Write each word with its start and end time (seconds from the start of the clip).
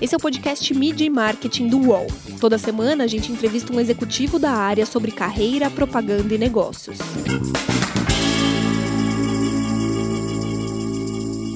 Esse 0.00 0.14
é 0.14 0.16
o 0.16 0.20
podcast 0.20 0.72
Media 0.74 1.04
e 1.04 1.10
Marketing 1.10 1.66
do 1.66 1.88
UOL. 1.88 2.06
Toda 2.40 2.56
semana 2.56 3.02
a 3.02 3.06
gente 3.08 3.32
entrevista 3.32 3.72
um 3.72 3.80
executivo 3.80 4.38
da 4.38 4.52
área 4.52 4.86
sobre 4.86 5.10
carreira, 5.10 5.68
propaganda 5.68 6.32
e 6.32 6.38
negócios. 6.38 6.98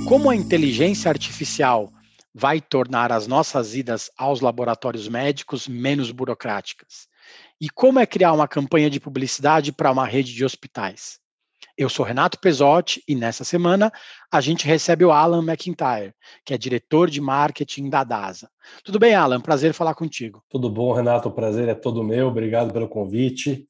Como 0.09 0.29
a 0.29 0.35
inteligência 0.35 1.09
artificial 1.09 1.93
vai 2.35 2.61
tornar 2.61 3.13
as 3.13 3.29
nossas 3.29 3.77
idas 3.77 4.11
aos 4.19 4.41
laboratórios 4.41 5.07
médicos 5.07 5.69
menos 5.69 6.11
burocráticas? 6.11 7.07
E 7.61 7.71
como 7.71 8.01
é 8.01 8.07
criar 8.07 8.33
uma 8.33 8.49
campanha 8.49 8.91
de 8.91 8.99
publicidade 8.99 9.71
para 9.71 9.93
uma 9.93 10.05
rede 10.05 10.35
de 10.35 10.45
hospitais? 10.45 11.22
Eu 11.77 11.89
sou 11.89 12.05
Renato 12.05 12.39
Pesotti 12.39 13.03
e 13.09 13.15
nessa 13.15 13.45
semana 13.45 13.91
a 14.31 14.41
gente 14.41 14.67
recebe 14.67 15.05
o 15.05 15.11
Alan 15.11 15.43
McIntyre, 15.43 16.15
que 16.45 16.53
é 16.53 16.59
diretor 16.59 17.09
de 17.09 17.21
marketing 17.21 17.89
da 17.89 18.05
DASA. 18.05 18.51
Tudo 18.85 18.99
bem, 18.99 19.15
Alan? 19.15 19.41
Prazer 19.41 19.73
falar 19.73 19.95
contigo. 19.95 20.43
Tudo 20.49 20.71
bom, 20.71 20.93
Renato? 20.93 21.29
O 21.29 21.33
prazer 21.33 21.69
é 21.69 21.75
todo 21.75 22.05
meu. 22.05 22.29
Obrigado 22.29 22.73
pelo 22.73 22.89
convite. 22.89 23.67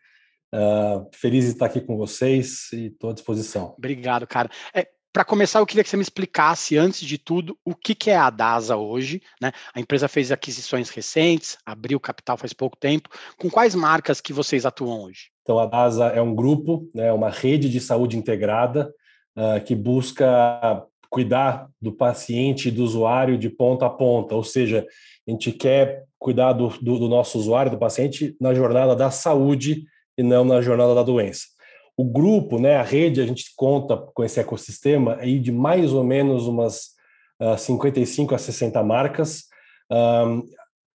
Uh, 0.55 1.09
feliz 1.15 1.45
de 1.45 1.53
estar 1.53 1.67
aqui 1.67 1.81
com 1.81 1.97
vocês 1.97 2.71
e 2.73 2.87
estou 2.87 3.11
à 3.11 3.12
disposição. 3.15 3.75
Obrigado, 3.79 4.27
cara. 4.27 4.51
É, 4.75 4.87
para 5.12 5.25
começar, 5.25 5.59
eu 5.59 5.66
queria 5.66 5.84
que 5.84 5.91
você 5.91 5.97
me 5.97 6.02
explicasse, 6.02 6.79
antes 6.79 7.01
de 7.01 7.19
tudo, 7.19 7.57
o 7.65 7.75
que, 7.75 7.95
que 7.95 8.11
é 8.11 8.16
a 8.16 8.30
DASA 8.30 8.77
hoje. 8.77 9.23
Né? 9.41 9.53
A 9.75 9.79
empresa 9.79 10.09
fez 10.09 10.33
aquisições 10.33 10.89
recentes, 10.89 11.59
abriu 11.66 12.01
capital 12.01 12.39
faz 12.39 12.53
pouco 12.53 12.77
tempo. 12.77 13.11
Com 13.37 13.51
quais 13.51 13.75
marcas 13.75 14.20
que 14.20 14.33
vocês 14.33 14.65
atuam 14.65 15.03
hoje? 15.03 15.30
Então, 15.43 15.59
a 15.59 15.67
DASA 15.67 16.06
é 16.06 16.23
um 16.23 16.34
grupo, 16.34 16.89
né, 16.95 17.12
uma 17.12 17.29
rede 17.29 17.69
de 17.69 17.80
saúde 17.80 18.17
integrada 18.17 18.93
uh, 19.37 19.62
que 19.62 19.75
busca 19.75 20.83
cuidar 21.11 21.69
do 21.81 21.92
paciente 21.92 22.69
e 22.69 22.70
do 22.70 22.83
usuário 22.83 23.37
de 23.37 23.51
ponta 23.51 23.84
a 23.84 23.91
ponta, 23.91 24.34
ou 24.34 24.42
seja, 24.42 24.87
a 25.29 25.31
gente 25.31 25.53
quer 25.53 26.05
cuidar 26.19 26.55
do, 26.55 26.69
do, 26.81 26.98
do 26.98 27.09
nosso 27.09 27.39
usuário, 27.39 27.70
do 27.70 27.77
paciente, 27.77 28.34
na 28.41 28.55
jornada 28.55 28.97
da 28.97 29.11
saúde 29.11 29.84
e 30.17 30.22
não 30.22 30.42
na 30.42 30.62
jornada 30.62 30.94
da 30.94 31.03
doença. 31.03 31.52
O 31.97 32.05
grupo, 32.05 32.59
né, 32.59 32.77
a 32.77 32.83
rede, 32.83 33.21
a 33.21 33.27
gente 33.27 33.53
conta 33.57 33.97
com 33.97 34.25
esse 34.25 34.41
ecossistema 34.41 35.17
aí 35.21 35.39
de 35.39 35.53
mais 35.53 35.93
ou 35.93 36.03
menos 36.03 36.47
umas 36.47 36.93
uh, 37.41 37.51
ah, 37.51 37.57
55 37.57 38.34
a 38.34 38.39
60 38.39 38.83
marcas. 38.83 39.45
Um, 39.91 40.43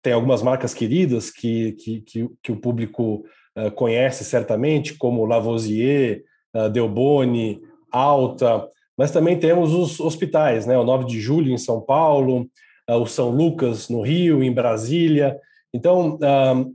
tem 0.01 0.13
algumas 0.13 0.41
marcas 0.41 0.73
queridas 0.73 1.29
que, 1.29 1.73
que, 1.73 2.01
que, 2.01 2.29
que 2.41 2.51
o 2.51 2.57
público 2.57 3.23
uh, 3.57 3.71
conhece 3.71 4.23
certamente, 4.23 4.95
como 4.95 5.25
Lavoisier, 5.25 6.23
uh, 6.55 6.69
Delboni, 6.69 7.61
Alta, 7.91 8.67
mas 8.97 9.11
também 9.11 9.37
temos 9.37 9.73
os 9.73 9.99
hospitais, 9.99 10.65
né, 10.65 10.77
o 10.77 10.83
9 10.83 11.05
de 11.05 11.21
julho 11.21 11.51
em 11.51 11.57
São 11.57 11.79
Paulo, 11.79 12.49
o 12.89 13.05
São 13.05 13.29
Lucas 13.29 13.89
no 13.89 14.01
Rio, 14.01 14.41
em 14.41 14.51
Brasília, 14.51 15.37
então, 15.73 16.17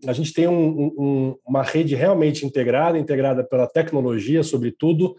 a 0.06 0.12
gente 0.12 0.32
tem 0.32 0.46
um, 0.46 0.92
um, 0.98 1.36
uma 1.46 1.62
rede 1.62 1.94
realmente 1.94 2.44
integrada, 2.44 2.98
integrada 2.98 3.42
pela 3.42 3.66
tecnologia, 3.66 4.42
sobretudo, 4.42 5.16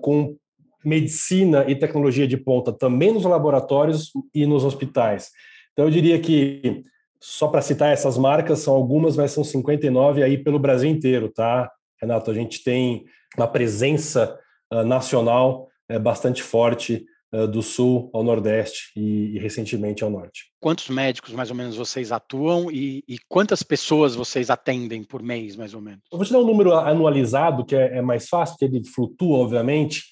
com 0.00 0.36
medicina 0.84 1.64
e 1.68 1.76
tecnologia 1.76 2.26
de 2.26 2.36
ponta 2.36 2.72
também 2.72 3.12
nos 3.12 3.24
laboratórios 3.24 4.10
e 4.34 4.46
nos 4.46 4.64
hospitais. 4.64 5.30
Então, 5.72 5.84
eu 5.84 5.90
diria 5.90 6.18
que, 6.18 6.82
só 7.20 7.48
para 7.48 7.60
citar 7.60 7.92
essas 7.92 8.16
marcas, 8.16 8.60
são 8.60 8.74
algumas, 8.74 9.16
mas 9.16 9.30
são 9.30 9.44
59 9.44 10.22
aí 10.22 10.38
pelo 10.38 10.58
Brasil 10.58 10.90
inteiro, 10.90 11.28
tá, 11.28 11.70
Renato? 12.00 12.30
A 12.30 12.34
gente 12.34 12.64
tem 12.64 13.04
uma 13.36 13.46
presença 13.46 14.38
nacional 14.84 15.68
é, 15.88 15.98
bastante 15.98 16.42
forte 16.42 16.94
eh, 16.94 17.06
do 17.32 17.62
sul 17.62 18.08
ao 18.14 18.22
nordeste 18.22 18.92
e, 18.96 19.34
e, 19.34 19.38
recentemente 19.38 20.04
ao 20.04 20.10
norte. 20.10 20.44
Quantos 20.60 20.88
médicos 20.88 21.32
mais 21.32 21.50
ou 21.50 21.56
menos 21.56 21.76
vocês 21.76 22.12
atuam 22.12 22.70
e, 22.70 23.02
e, 23.08 23.18
quantas 23.28 23.62
pessoas 23.62 24.14
vocês 24.14 24.48
atendem 24.48 25.02
por 25.02 25.22
mês 25.22 25.56
mais 25.56 25.74
ou 25.74 25.80
menos? 25.80 26.02
Eu 26.10 26.18
vou 26.18 26.26
te 26.26 26.32
dar 26.32 26.38
um 26.38 26.46
número 26.46 26.72
anualizado 26.72 27.64
que 27.64 27.74
é, 27.74 27.98
é 27.98 28.02
mais 28.02 28.28
fácil, 28.28 28.56
que 28.56 28.64
ele 28.64 28.84
flutua 28.84 29.38
obviamente. 29.38 30.04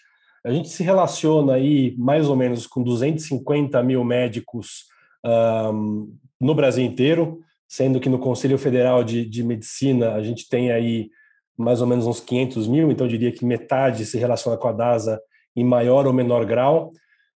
A 0.44 0.52
gente 0.52 0.68
se 0.68 0.82
relaciona 0.82 1.54
aí 1.54 1.94
mais 1.96 2.28
ou 2.28 2.36
menos 2.36 2.66
com 2.66 2.82
250 2.82 3.82
mil 3.82 4.04
médicos 4.04 4.84
um, 5.24 6.14
no 6.40 6.54
Brasil 6.54 6.84
inteiro, 6.84 7.40
sendo 7.66 7.98
que 7.98 8.08
no 8.08 8.18
Conselho 8.18 8.58
Federal 8.58 9.02
de, 9.02 9.24
de 9.24 9.42
Medicina 9.42 10.14
a 10.14 10.22
gente 10.22 10.48
tem 10.48 10.70
aí 10.70 11.10
mais 11.56 11.80
ou 11.80 11.86
menos 11.86 12.06
uns 12.06 12.20
500 12.20 12.66
mil, 12.66 12.90
então 12.90 13.06
eu 13.06 13.10
diria 13.10 13.32
que 13.32 13.44
metade 13.44 14.04
se 14.04 14.18
relaciona 14.18 14.56
com 14.56 14.68
a 14.68 14.72
DASA 14.72 15.20
em 15.56 15.64
maior 15.64 16.06
ou 16.06 16.12
menor 16.12 16.44
grau. 16.44 16.92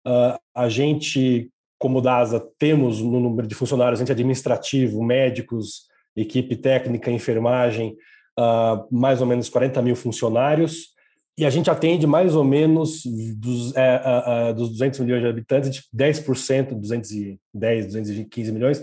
Uh, 0.09 0.39
a 0.55 0.71
gente, 0.71 1.51
como 1.79 2.01
DASA, 2.01 2.43
temos 2.59 3.03
no 3.03 3.21
número 3.21 3.47
de 3.47 3.55
funcionários 3.55 4.01
entre 4.01 4.15
administrativo, 4.15 5.05
médicos, 5.05 5.83
equipe 6.17 6.57
técnica, 6.57 7.11
enfermagem, 7.11 7.95
uh, 8.41 8.89
mais 8.91 9.21
ou 9.21 9.27
menos 9.27 9.51
40 9.51 9.83
mil 9.83 9.95
funcionários. 9.95 10.95
E 11.37 11.45
a 11.45 11.51
gente 11.51 11.71
atende 11.71 12.07
mais 12.07 12.35
ou 12.35 12.43
menos 12.43 13.03
dos, 13.37 13.77
é, 13.77 14.51
uh, 14.51 14.55
dos 14.55 14.71
200 14.71 15.01
milhões 15.01 15.21
de 15.21 15.29
habitantes, 15.29 15.83
10%, 15.95 16.73
210, 16.75 17.87
215 17.87 18.51
milhões, 18.53 18.83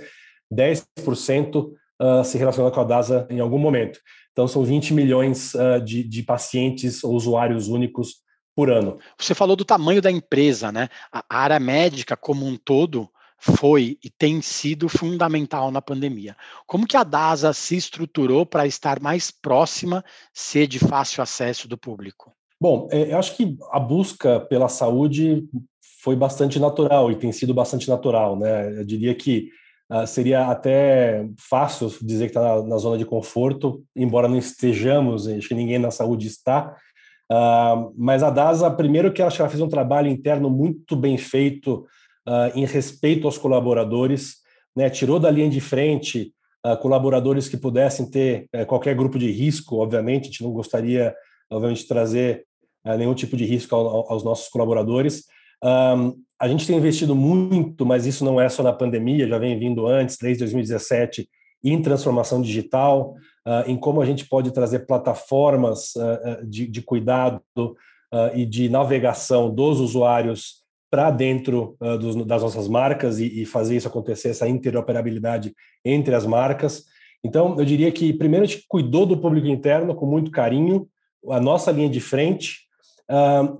10% 0.53 1.71
se 2.25 2.37
relaciona 2.37 2.69
com 2.69 2.81
a 2.81 2.83
DASA 2.83 3.25
em 3.29 3.39
algum 3.39 3.57
momento. 3.57 3.99
Então, 4.31 4.47
são 4.49 4.63
20 4.63 4.93
milhões 4.93 5.53
de, 5.85 6.03
de 6.03 6.23
pacientes 6.23 7.01
ou 7.05 7.13
usuários 7.13 7.69
únicos 7.69 8.24
por 8.55 8.71
ano. 8.71 8.97
Você 9.17 9.35
falou 9.35 9.55
do 9.55 9.65
tamanho 9.65 10.01
da 10.01 10.09
empresa, 10.09 10.71
né? 10.71 10.87
A 11.11 11.23
área 11.29 11.59
médica 11.59 12.15
como 12.15 12.45
um 12.45 12.55
todo 12.55 13.09
foi 13.37 13.97
e 14.03 14.09
tem 14.09 14.41
sido 14.41 14.87
fundamental 14.87 15.69
na 15.69 15.81
pandemia. 15.81 16.35
Como 16.65 16.87
que 16.87 16.97
a 16.97 17.03
DASA 17.03 17.53
se 17.53 17.75
estruturou 17.75 18.45
para 18.45 18.65
estar 18.65 18.99
mais 18.99 19.29
próxima, 19.29 20.03
ser 20.33 20.67
de 20.67 20.79
fácil 20.79 21.21
acesso 21.21 21.67
do 21.67 21.77
público? 21.77 22.31
Bom, 22.59 22.87
é, 22.91 23.11
eu 23.11 23.19
acho 23.19 23.35
que 23.35 23.57
a 23.71 23.79
busca 23.79 24.39
pela 24.39 24.69
saúde 24.69 25.43
foi 26.01 26.15
bastante 26.15 26.59
natural 26.59 27.11
e 27.11 27.15
tem 27.15 27.31
sido 27.31 27.53
bastante 27.53 27.89
natural, 27.89 28.37
né? 28.37 28.79
Eu 28.79 28.85
diria 28.85 29.13
que 29.13 29.49
uh, 29.91 30.07
seria 30.07 30.47
até 30.47 31.27
fácil 31.37 31.93
dizer 32.01 32.25
que 32.25 32.37
está 32.37 32.41
na, 32.41 32.63
na, 32.63 32.77
zona 32.77 32.97
de 32.97 33.05
conforto, 33.05 33.83
embora 33.95 34.27
não 34.27 34.37
estejamos, 34.37 35.27
acho 35.27 35.47
que 35.47 35.55
ninguém 35.55 35.79
na 35.79 35.91
saúde 35.91 36.27
está, 36.27 36.75
Uh, 37.31 37.91
mas 37.97 38.21
a 38.21 38.29
DASA, 38.29 38.69
primeiro 38.69 39.11
que 39.11 39.21
ela 39.21 39.31
fez 39.31 39.59
um 39.59 39.67
trabalho 39.67 40.07
interno 40.07 40.49
muito 40.49 40.95
bem 40.95 41.17
feito 41.17 41.85
uh, 42.27 42.51
em 42.53 42.65
respeito 42.65 43.27
aos 43.27 43.37
colaboradores, 43.37 44.35
né? 44.75 44.89
tirou 44.89 45.19
da 45.19 45.31
linha 45.31 45.49
de 45.49 45.59
frente 45.59 46.33
uh, 46.65 46.77
colaboradores 46.77 47.47
que 47.47 47.57
pudessem 47.57 48.09
ter 48.09 48.47
eh, 48.53 48.65
qualquer 48.65 48.95
grupo 48.95 49.17
de 49.17 49.31
risco, 49.31 49.77
obviamente, 49.77 50.23
a 50.23 50.25
gente 50.25 50.43
não 50.43 50.51
gostaria, 50.51 51.15
obviamente, 51.49 51.81
de 51.81 51.87
trazer 51.87 52.45
nenhum 52.99 53.15
tipo 53.15 53.35
de 53.35 53.45
risco 53.45 53.75
ao, 53.75 54.11
aos 54.11 54.23
nossos 54.23 54.47
colaboradores. 54.47 55.23
a 56.39 56.47
gente 56.47 56.67
tem 56.67 56.77
investido 56.77 57.15
muito, 57.15 57.83
mas 57.83 58.05
isso 58.05 58.23
não 58.23 58.39
é 58.39 58.47
só 58.47 58.61
na 58.61 58.71
pandemia, 58.71 59.27
já 59.27 59.39
vem 59.39 59.57
vindo 59.57 59.87
antes, 59.87 60.17
desde 60.21 60.43
2017, 60.43 61.27
em 61.63 61.81
transformação 61.81 62.43
digital, 62.43 63.15
em 63.67 63.77
como 63.77 64.01
a 64.01 64.05
gente 64.05 64.27
pode 64.27 64.51
trazer 64.51 64.87
plataformas 64.87 65.93
uh, 65.95 66.45
de, 66.45 66.67
de, 66.67 66.81
cuidado 66.81 67.41
uh, 67.57 68.35
e 68.35 68.45
de 68.45 68.69
navegação 68.69 69.53
dos 69.53 69.79
usuários 69.79 70.63
para 70.89 71.11
dentro 71.11 71.75
dos, 71.99 72.15
das 72.25 72.41
nossas 72.41 72.69
marcas 72.69 73.19
e, 73.19 73.41
e, 73.41 73.45
fazer 73.45 73.75
isso 73.75 73.87
acontecer, 73.87 74.29
essa 74.29 74.47
interoperabilidade 74.47 75.53
entre 75.83 76.15
as 76.15 76.25
marcas. 76.25 76.85
Então, 77.21 77.59
eu 77.59 77.65
diria 77.65 77.91
que, 77.91 78.13
primeiro, 78.13 78.45
a 78.45 78.47
gente 78.47 78.63
cuidou 78.67 79.05
do 79.05 79.17
público 79.17 79.47
interno 79.47 79.93
com 79.93 80.05
muito 80.05 80.31
carinho, 80.31 80.87
a 81.29 81.39
nossa 81.41 81.69
linha 81.69 81.89
de 81.89 81.99
frente, 81.99 82.59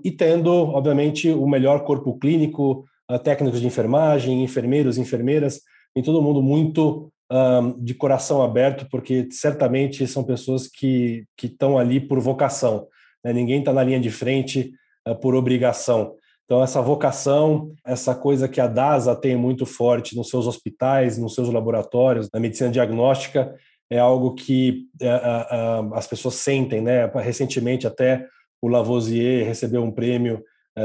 e 0.02 0.10
tendo, 0.12 0.50
obviamente, 0.50 1.28
o 1.28 1.46
melhor 1.46 1.84
corpo 1.84 2.16
clínico, 2.16 2.86
técnicos 3.22 3.60
de 3.60 3.66
enfermagem, 3.66 4.42
enfermeiros, 4.42 4.96
enfermeiras, 4.96 5.60
e 5.94 6.02
todo 6.02 6.22
mundo 6.22 6.42
muito 6.42 7.12
um, 7.30 7.72
de 7.82 7.94
coração 7.94 8.42
aberto, 8.42 8.86
porque 8.90 9.28
certamente 9.30 10.06
são 10.06 10.24
pessoas 10.24 10.68
que 10.68 11.24
estão 11.42 11.78
ali 11.78 12.00
por 12.00 12.20
vocação. 12.20 12.86
Né? 13.24 13.32
Ninguém 13.32 13.58
está 13.58 13.72
na 13.72 13.82
linha 13.82 14.00
de 14.00 14.10
frente 14.10 14.72
uh, 15.06 15.14
por 15.16 15.34
obrigação. 15.34 16.14
Então, 16.44 16.62
essa 16.62 16.80
vocação, 16.80 17.72
essa 17.84 18.14
coisa 18.14 18.46
que 18.46 18.60
a 18.60 18.68
DASA 18.68 19.16
tem 19.16 19.34
muito 19.34 19.66
forte 19.66 20.14
nos 20.16 20.28
seus 20.28 20.46
hospitais, 20.46 21.18
nos 21.18 21.34
seus 21.34 21.48
laboratórios, 21.48 22.28
na 22.32 22.38
medicina 22.38 22.70
diagnóstica, 22.70 23.52
é 23.90 23.98
algo 23.98 24.34
que 24.34 24.84
uh, 25.02 25.90
uh, 25.90 25.94
as 25.94 26.06
pessoas 26.06 26.36
sentem. 26.36 26.80
Né? 26.80 27.06
Recentemente, 27.16 27.86
até 27.86 28.24
o 28.62 28.68
Lavoisier 28.68 29.44
recebeu 29.44 29.82
um 29.82 29.90
prêmio 29.90 30.42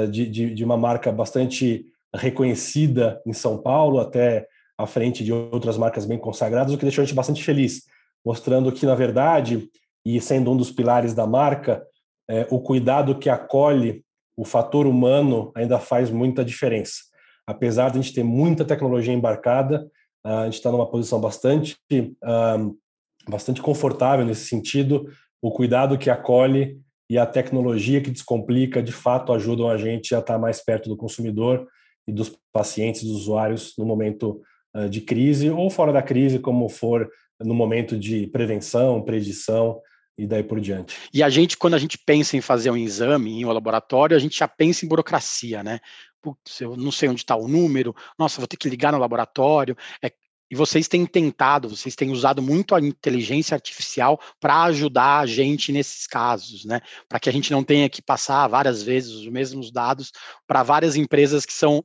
de, 0.09 0.25
de, 0.25 0.53
de 0.53 0.63
uma 0.63 0.77
marca 0.77 1.11
bastante 1.11 1.85
reconhecida 2.15 3.21
em 3.25 3.33
São 3.33 3.57
Paulo, 3.57 3.99
até 3.99 4.47
à 4.81 4.87
frente 4.87 5.23
de 5.23 5.31
outras 5.31 5.77
marcas 5.77 6.05
bem 6.05 6.17
consagradas, 6.17 6.73
o 6.73 6.77
que 6.77 6.85
deixou 6.85 7.01
a 7.01 7.05
gente 7.05 7.15
bastante 7.15 7.43
feliz, 7.43 7.83
mostrando 8.25 8.71
que, 8.71 8.85
na 8.85 8.95
verdade, 8.95 9.69
e 10.05 10.19
sendo 10.19 10.51
um 10.51 10.57
dos 10.57 10.71
pilares 10.71 11.13
da 11.13 11.27
marca, 11.27 11.85
é, 12.29 12.47
o 12.49 12.59
cuidado 12.59 13.17
que 13.17 13.29
acolhe 13.29 14.03
o 14.35 14.43
fator 14.43 14.87
humano 14.87 15.51
ainda 15.55 15.79
faz 15.79 16.09
muita 16.09 16.43
diferença. 16.43 17.01
Apesar 17.45 17.91
de 17.91 17.99
a 17.99 18.01
gente 18.01 18.13
ter 18.13 18.23
muita 18.23 18.65
tecnologia 18.65 19.13
embarcada, 19.13 19.87
a 20.23 20.45
gente 20.45 20.55
está 20.55 20.71
numa 20.71 20.89
posição 20.89 21.19
bastante, 21.19 21.75
bastante 23.27 23.61
confortável 23.61 24.25
nesse 24.25 24.45
sentido. 24.45 25.07
O 25.41 25.51
cuidado 25.51 25.97
que 25.97 26.09
acolhe 26.09 26.79
e 27.09 27.17
a 27.17 27.25
tecnologia 27.25 27.99
que 28.01 28.11
descomplica, 28.11 28.81
de 28.81 28.91
fato, 28.91 29.33
ajudam 29.33 29.69
a 29.69 29.77
gente 29.77 30.15
a 30.15 30.19
estar 30.19 30.37
mais 30.37 30.63
perto 30.63 30.87
do 30.87 30.95
consumidor 30.95 31.67
e 32.07 32.11
dos 32.11 32.37
pacientes, 32.53 33.03
dos 33.03 33.23
usuários 33.23 33.73
no 33.77 33.85
momento 33.85 34.41
de 34.89 35.01
crise 35.01 35.49
ou 35.49 35.69
fora 35.69 35.91
da 35.91 36.01
crise, 36.01 36.39
como 36.39 36.69
for 36.69 37.09
no 37.39 37.53
momento 37.53 37.97
de 37.97 38.27
prevenção, 38.27 39.01
predição 39.01 39.81
e 40.17 40.27
daí 40.27 40.43
por 40.43 40.59
diante. 40.59 40.95
E 41.13 41.23
a 41.23 41.29
gente, 41.29 41.57
quando 41.57 41.73
a 41.73 41.79
gente 41.79 41.97
pensa 41.97 42.37
em 42.37 42.41
fazer 42.41 42.69
um 42.69 42.77
exame 42.77 43.39
em 43.39 43.45
um 43.45 43.51
laboratório, 43.51 44.15
a 44.15 44.19
gente 44.19 44.37
já 44.37 44.47
pensa 44.47 44.85
em 44.85 44.87
burocracia, 44.87 45.63
né? 45.63 45.79
Putz, 46.21 46.61
eu 46.61 46.77
não 46.77 46.91
sei 46.91 47.09
onde 47.09 47.21
está 47.21 47.35
o 47.35 47.47
número, 47.47 47.95
nossa, 48.17 48.39
vou 48.39 48.47
ter 48.47 48.57
que 48.57 48.69
ligar 48.69 48.91
no 48.91 48.99
laboratório. 48.99 49.75
É, 50.03 50.11
e 50.51 50.55
vocês 50.55 50.85
têm 50.89 51.05
tentado, 51.05 51.69
vocês 51.69 51.95
têm 51.95 52.11
usado 52.11 52.41
muito 52.41 52.75
a 52.75 52.81
inteligência 52.81 53.55
artificial 53.55 54.19
para 54.37 54.63
ajudar 54.63 55.19
a 55.19 55.25
gente 55.25 55.71
nesses 55.71 56.05
casos, 56.05 56.65
né? 56.65 56.81
Para 57.07 57.21
que 57.21 57.29
a 57.29 57.31
gente 57.31 57.49
não 57.51 57.63
tenha 57.63 57.89
que 57.89 58.01
passar 58.01 58.45
várias 58.49 58.83
vezes 58.83 59.11
os 59.11 59.27
mesmos 59.27 59.71
dados 59.71 60.11
para 60.45 60.61
várias 60.61 60.97
empresas 60.97 61.45
que 61.45 61.53
são 61.53 61.81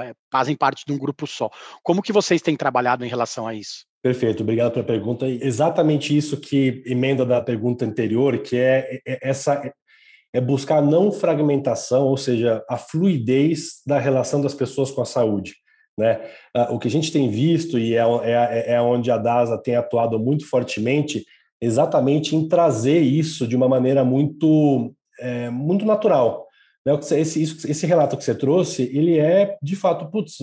é, 0.00 0.12
fazem 0.30 0.56
parte 0.56 0.84
de 0.84 0.92
um 0.92 0.98
grupo 0.98 1.24
só. 1.24 1.48
Como 1.84 2.02
que 2.02 2.12
vocês 2.12 2.42
têm 2.42 2.56
trabalhado 2.56 3.04
em 3.04 3.08
relação 3.08 3.46
a 3.46 3.54
isso? 3.54 3.86
Perfeito, 4.02 4.42
obrigado 4.42 4.72
pela 4.72 4.84
pergunta. 4.84 5.28
Exatamente 5.28 6.16
isso 6.16 6.36
que 6.36 6.82
emenda 6.86 7.24
da 7.24 7.40
pergunta 7.40 7.84
anterior, 7.84 8.38
que 8.38 8.56
é, 8.56 9.00
é 9.06 9.18
essa 9.22 9.62
é 10.32 10.40
buscar 10.40 10.80
não 10.80 11.10
fragmentação, 11.12 12.06
ou 12.06 12.16
seja, 12.16 12.64
a 12.68 12.76
fluidez 12.76 13.82
da 13.86 13.98
relação 13.98 14.40
das 14.40 14.54
pessoas 14.54 14.90
com 14.90 15.02
a 15.02 15.04
saúde. 15.04 15.54
Né? 16.00 16.18
Ah, 16.54 16.72
o 16.72 16.78
que 16.78 16.88
a 16.88 16.90
gente 16.90 17.12
tem 17.12 17.28
visto, 17.28 17.78
e 17.78 17.94
é, 17.94 18.00
é, 18.24 18.72
é 18.74 18.80
onde 18.80 19.10
a 19.10 19.18
DASA 19.18 19.58
tem 19.58 19.76
atuado 19.76 20.18
muito 20.18 20.48
fortemente, 20.48 21.26
exatamente 21.60 22.34
em 22.34 22.48
trazer 22.48 23.00
isso 23.00 23.46
de 23.46 23.54
uma 23.54 23.68
maneira 23.68 24.02
muito, 24.02 24.94
é, 25.20 25.50
muito 25.50 25.84
natural. 25.84 26.46
Né? 26.86 26.98
Esse, 27.18 27.42
esse 27.42 27.86
relato 27.86 28.16
que 28.16 28.24
você 28.24 28.34
trouxe, 28.34 28.84
ele 28.84 29.18
é, 29.18 29.58
de 29.62 29.76
fato, 29.76 30.10
putz, 30.10 30.38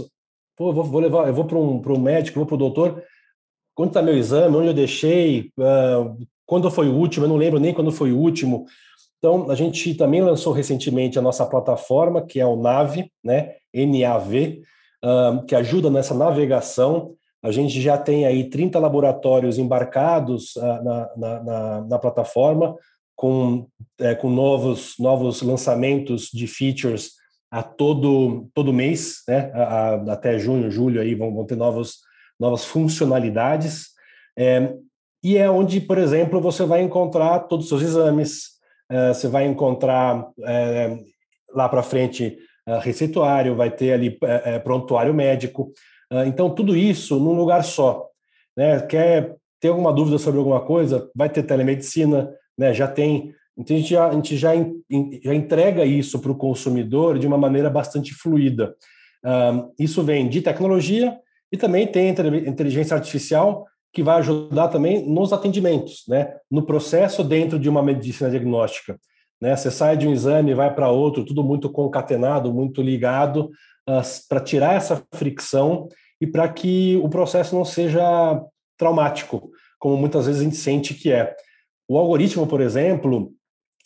pô, 0.56 0.72
vou, 0.72 0.84
vou 0.84 1.02
levar, 1.02 1.28
eu 1.28 1.34
vou 1.34 1.46
para 1.46 1.58
um, 1.58 1.82
um 1.84 2.00
médico, 2.00 2.38
vou 2.38 2.46
para 2.46 2.56
o 2.56 2.60
doutor, 2.60 3.04
quando 3.74 3.90
está 3.90 4.02
meu 4.04 4.16
exame, 4.16 4.56
onde 4.56 4.68
eu 4.68 4.74
deixei, 4.76 5.52
uh, 5.58 6.16
quando 6.46 6.70
foi 6.70 6.88
o 6.88 6.94
último, 6.94 7.26
eu 7.26 7.30
não 7.30 7.36
lembro 7.36 7.60
nem 7.60 7.74
quando 7.74 7.92
foi 7.92 8.12
o 8.12 8.18
último. 8.18 8.66
Então, 9.18 9.50
a 9.50 9.56
gente 9.56 9.96
também 9.96 10.22
lançou 10.22 10.54
recentemente 10.54 11.18
a 11.18 11.22
nossa 11.22 11.46
plataforma, 11.48 12.24
que 12.24 12.40
é 12.40 12.46
o 12.46 12.56
NAV, 12.56 13.10
né, 13.24 13.56
NAV, 13.74 14.62
que 15.48 15.56
ajuda 15.56 15.90
nessa 15.90 16.14
navegação. 16.14 17.14
A 17.44 17.52
gente 17.52 17.80
já 17.82 17.98
tem 17.98 18.26
aí 18.26 18.50
30 18.50 18.80
laboratórios 18.80 19.58
embarcados 19.58 20.56
uh, 20.56 20.84
na, 20.84 21.10
na, 21.16 21.44
na, 21.44 21.82
na, 21.82 22.00
plataforma, 22.00 22.76
com, 23.16 23.68
é, 24.00 24.16
com 24.16 24.30
novos, 24.30 24.96
novos 25.00 25.42
lançamentos 25.42 26.30
de 26.34 26.48
features 26.48 27.12
a 27.50 27.62
todo, 27.62 28.50
todo 28.54 28.74
mês, 28.74 29.22
né, 29.28 29.52
a, 29.54 29.64
a, 29.64 30.14
até 30.14 30.38
junho, 30.40 30.70
julho, 30.70 31.00
aí 31.00 31.16
vão, 31.16 31.34
vão 31.34 31.46
ter 31.46 31.56
novos 31.56 32.00
novas 32.40 32.66
funcionalidades. 32.66 33.88
É, 34.38 34.74
e 35.24 35.38
é 35.38 35.50
onde, 35.50 35.82
por 35.82 35.98
exemplo, 35.98 36.40
você 36.40 36.66
vai 36.66 36.82
encontrar 36.82 37.40
todos 37.42 37.66
os 37.66 37.70
seus 37.70 37.82
exames, 37.82 38.52
é, 38.90 39.14
você 39.14 39.28
vai 39.28 39.46
encontrar 39.46 40.28
é, 40.46 40.98
lá 41.54 41.68
para 41.68 41.84
frente 41.84 42.38
receituário, 42.76 43.56
vai 43.56 43.72
ter 43.72 43.94
ali 43.94 44.18
é, 44.24 44.56
é, 44.56 44.60
prontuário 44.60 45.14
médico. 45.14 45.72
então, 46.26 46.50
tudo 46.50 46.76
isso 46.76 47.20
num 47.20 47.34
lugar 47.34 47.64
só. 47.64 48.08
Né? 48.56 48.80
Quer 48.82 49.36
ter 49.60 49.70
alguma 49.70 49.94
dúvida 49.94 50.18
sobre 50.18 50.40
alguma 50.40 50.62
coisa? 50.62 51.10
Vai 51.16 51.30
ter 51.30 51.44
telemedicina, 51.44 52.30
né? 52.58 52.74
já 52.74 52.88
tem. 52.88 53.34
Então, 53.58 53.76
a 53.76 53.80
gente 53.80 53.90
já, 53.90 54.08
a 54.08 54.14
gente 54.14 54.38
já, 54.38 54.52
já 55.24 55.34
entrega 55.34 55.86
isso 55.86 56.20
para 56.20 56.32
o 56.32 56.36
consumidor 56.36 57.18
de 57.18 57.26
uma 57.26 57.38
maneira 57.38 57.70
bastante 57.70 58.14
fluida. 58.14 58.76
isso 59.80 60.04
vem 60.04 60.30
de 60.30 60.42
tecnologia, 60.42 61.18
e 61.52 61.58
também 61.58 61.88
tem 61.88 62.10
inteligência 62.10 62.96
artificial 62.96 63.66
que 63.94 64.04
vai 64.04 64.18
ajudar 64.18 64.68
também 64.68 65.08
nos 65.08 65.34
atendimentos, 65.34 66.04
né? 66.08 66.36
no 66.52 66.64
processo 66.64 67.24
dentro 67.24 67.58
de 67.58 67.70
uma 67.70 67.82
medicina 67.82 68.30
diagnóstica. 68.30 69.00
Né? 69.42 69.56
Você 69.56 69.70
sai 69.72 69.96
de 69.98 70.08
um 70.08 70.14
exame 70.14 70.52
e 70.52 70.56
vai 70.56 70.74
para 70.74 70.90
outro, 70.90 71.26
tudo 71.26 71.44
muito 71.44 71.70
concatenado, 71.70 72.54
muito 72.54 72.82
ligado, 72.82 73.52
para 74.28 74.42
tirar 74.42 74.76
essa 74.76 75.02
fricção 75.14 75.88
e 76.20 76.28
para 76.28 76.48
que 76.50 77.00
o 77.04 77.10
processo 77.10 77.56
não 77.56 77.64
seja 77.64 78.42
traumático, 78.78 79.50
como 79.80 79.96
muitas 79.96 80.26
vezes 80.26 80.42
a 80.42 80.44
gente 80.44 80.58
sente 80.58 80.94
que 80.94 81.12
é. 81.12 81.36
O 81.88 81.98
algoritmo, 81.98 82.46
por 82.46 82.60
exemplo, 82.60 83.32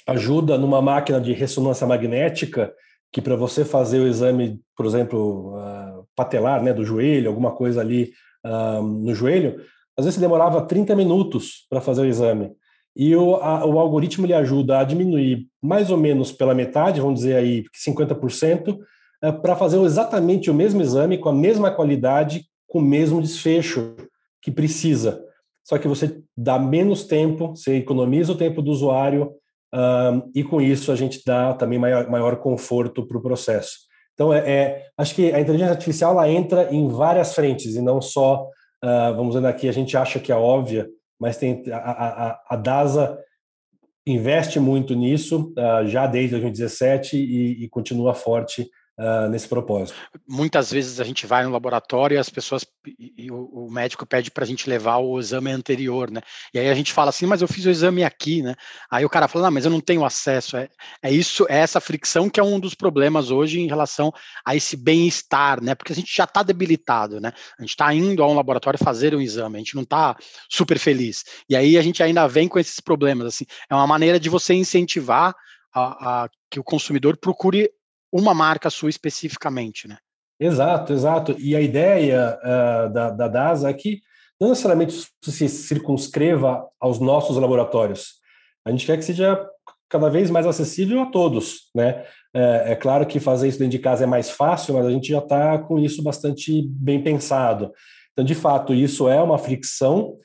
ajuda 0.08 0.58
numa 0.58 0.82
máquina 0.82 1.22
de 1.22 1.34
ressonância 1.34 1.86
magnética 1.86 2.74
que 3.12 3.22
para 3.22 3.36
você 3.36 3.66
fazer 3.66 4.00
o 4.00 4.08
exame, 4.08 4.60
por 4.76 4.86
exemplo, 4.86 5.56
uh, 5.58 6.08
patelar, 6.16 6.64
né, 6.64 6.74
do 6.74 6.86
joelho, 6.86 7.30
alguma 7.30 7.52
coisa 7.52 7.82
ali 7.82 8.12
uh, 8.46 8.82
no 8.82 9.14
joelho, 9.14 9.62
às 9.98 10.06
vezes 10.06 10.20
demorava 10.20 10.66
30 10.66 10.96
minutos 10.96 11.66
para 11.70 11.82
fazer 11.82 12.02
o 12.02 12.06
exame. 12.06 12.52
E 12.96 13.16
o, 13.16 13.36
a, 13.36 13.66
o 13.66 13.80
algoritmo 13.80 14.26
lhe 14.26 14.34
ajuda 14.34 14.80
a 14.80 14.84
diminuir 14.84 15.48
mais 15.62 15.90
ou 15.90 15.98
menos 15.98 16.32
pela 16.32 16.54
metade, 16.54 17.02
vamos 17.02 17.22
dizer 17.22 17.36
aí 17.36 17.64
50%, 17.86 18.78
uh, 18.78 19.42
para 19.42 19.56
fazer 19.56 19.80
exatamente 19.82 20.50
o 20.50 20.54
mesmo 20.54 20.82
exame, 20.82 21.18
com 21.18 21.30
a 21.30 21.34
mesma 21.34 21.72
qualidade, 21.72 22.46
com 22.68 22.80
o 22.80 22.82
mesmo 22.82 23.22
desfecho 23.22 23.96
que 24.42 24.52
precisa. 24.52 25.24
Só 25.64 25.78
que 25.78 25.88
você 25.88 26.22
dá 26.36 26.58
menos 26.58 27.04
tempo, 27.06 27.50
você 27.50 27.78
economiza 27.78 28.32
o 28.32 28.38
tempo 28.38 28.62
do 28.62 28.72
usuário, 28.72 29.32
um, 29.74 30.30
e 30.36 30.44
com 30.44 30.62
isso 30.62 30.92
a 30.92 30.96
gente 30.96 31.22
dá 31.26 31.54
também 31.54 31.80
maior, 31.80 32.10
maior 32.10 32.36
conforto 32.38 33.06
para 33.08 33.18
o 33.18 33.22
processo. 33.22 33.92
Então, 34.14 34.34
é, 34.34 34.40
é, 34.40 34.86
acho 34.98 35.16
que 35.16 35.32
a 35.32 35.40
inteligência 35.40 35.74
artificial 35.74 36.12
ela 36.12 36.30
entra 36.30 36.68
em 36.72 36.88
várias 36.90 37.34
frentes 37.34 37.76
e 37.76 37.82
não 37.82 38.02
só, 38.02 38.44
uh, 38.84 39.16
vamos 39.16 39.36
dizer 39.36 39.48
aqui, 39.48 39.70
a 39.70 39.72
gente 39.72 39.96
acha 39.96 40.20
que 40.20 40.32
é 40.32 40.36
óbvia, 40.36 40.88
mas 41.22 41.38
tem 41.38 41.64
a, 41.72 41.78
a, 41.78 42.44
a 42.50 42.56
DASA 42.56 43.16
investe 44.08 44.60
muito 44.60 44.96
nisso 44.96 45.54
uh, 45.56 45.86
já 45.86 46.08
desde 46.08 46.32
2017 46.32 47.16
e, 47.16 47.64
e 47.64 47.70
continua 47.70 48.16
forte 48.16 48.68
uh, 49.02 49.28
nesse 49.30 49.48
propósito. 49.48 49.98
Muitas 50.28 50.72
vezes 50.72 51.00
a 51.00 51.04
gente 51.04 51.26
vai 51.26 51.44
no 51.44 51.52
laboratório 51.52 52.16
e 52.16 52.18
as 52.18 52.30
pessoas 52.30 52.66
e 53.18 53.32
o, 53.32 53.66
o 53.68 53.72
médico 53.72 54.06
pede 54.06 54.30
para 54.30 54.44
a 54.44 54.48
gente 54.48 54.70
levar 54.70 54.98
o 54.98 55.20
exame 55.20 55.52
anterior, 55.52 56.12
né? 56.12 56.22
E 56.54 56.60
aí 56.60 56.70
a 56.70 56.76
gente 56.76 56.94
fala 56.94 57.10
assim, 57.10 57.26
mas 57.26 57.42
eu 57.42 57.48
fiz 57.48 57.66
o 57.66 57.70
exame 57.70 58.04
aqui, 58.04 58.42
né? 58.42 58.56
Aí 58.90 59.04
o 59.04 59.10
cara 59.10 59.28
fala, 59.28 59.46
não, 59.46 59.52
mas 59.52 59.66
eu 59.66 59.72
não 59.72 59.82
tenho 59.82 60.06
acesso. 60.06 60.56
É, 60.56 60.70
é 61.02 61.12
isso, 61.12 61.46
é 61.50 61.58
essa 61.58 61.82
fricção 61.82 62.30
que 62.30 62.40
é 62.40 62.44
um 62.44 62.60
dos 62.60 62.76
problemas 62.76 63.32
hoje 63.32 63.60
em 63.60 63.68
relação 63.68 64.14
a 64.46 64.56
esse 64.56 64.78
bem-estar, 64.78 65.62
né? 65.62 65.74
Porque 65.74 65.94
a 65.94 65.96
gente 65.96 66.16
já 66.16 66.26
está 66.26 66.44
debilitado, 66.44 67.20
né? 67.20 67.34
A 67.58 67.62
gente 67.62 67.72
está 67.72 67.94
indo 67.94 68.24
a 68.24 68.28
um 68.28 68.36
laboratório 68.36 68.80
fazer 68.80 69.16
um 69.16 69.22
exame, 69.22 69.56
a 69.56 69.60
gente 69.60 69.76
não 69.76 69.84
está 69.84 70.16
super 70.50 70.78
feliz. 70.78 71.24
E 71.50 71.56
aí 71.56 71.78
a 71.78 71.82
gente 71.82 72.04
ainda 72.04 72.28
vem 72.28 72.48
com 72.48 72.60
esses 72.60 72.80
problemas, 72.80 73.28
assim. 73.28 73.46
É 73.70 73.74
uma 73.74 73.88
maneira 73.88 74.20
de 74.20 74.30
você 74.30 74.54
incentivar 74.54 75.36
a, 75.74 76.24
a, 76.24 76.30
que 76.50 76.60
o 76.60 76.64
consumidor 76.64 77.18
procure 77.18 77.70
uma 78.12 78.34
marca 78.34 78.70
sua 78.70 78.90
especificamente, 78.90 79.88
né? 79.88 79.98
Exato, 80.40 80.92
exato. 80.92 81.36
E 81.40 81.56
a 81.56 81.62
ideia 81.62 82.38
uh, 82.44 82.92
da, 82.92 83.10
da 83.12 83.28
DASA 83.28 83.70
é 83.70 83.74
que 83.74 84.02
não 84.40 84.50
necessariamente 84.50 85.08
se 85.24 85.48
circunscreva 85.48 86.68
aos 86.80 87.00
nossos 87.00 87.38
laboratórios. 87.38 88.16
A 88.66 88.72
gente 88.72 88.86
quer 88.88 88.98
que 88.98 89.06
seja 89.06 89.48
cada 89.88 90.10
vez 90.10 90.32
mais 90.32 90.48
acessível 90.48 91.02
a 91.02 91.06
todos, 91.06 91.70
né? 91.76 92.04
É, 92.34 92.72
é 92.72 92.76
claro 92.76 93.06
que 93.06 93.20
fazer 93.20 93.50
isso 93.50 93.60
dentro 93.60 93.74
de 93.74 93.80
casa 93.80 94.06
é 94.06 94.08
mais 94.08 94.32
fácil, 94.32 94.74
mas 94.74 94.86
a 94.86 94.90
gente 94.90 95.10
já 95.10 95.20
está 95.20 95.60
com 95.60 95.78
isso 95.78 96.02
bastante 96.02 96.66
bem 96.70 97.04
pensado. 97.04 97.72
Então, 98.14 98.26
de 98.26 98.34
fato, 98.34 98.74
isso 98.74 99.08
é 99.08 99.22
uma 99.22 99.38
fricção 99.38 100.16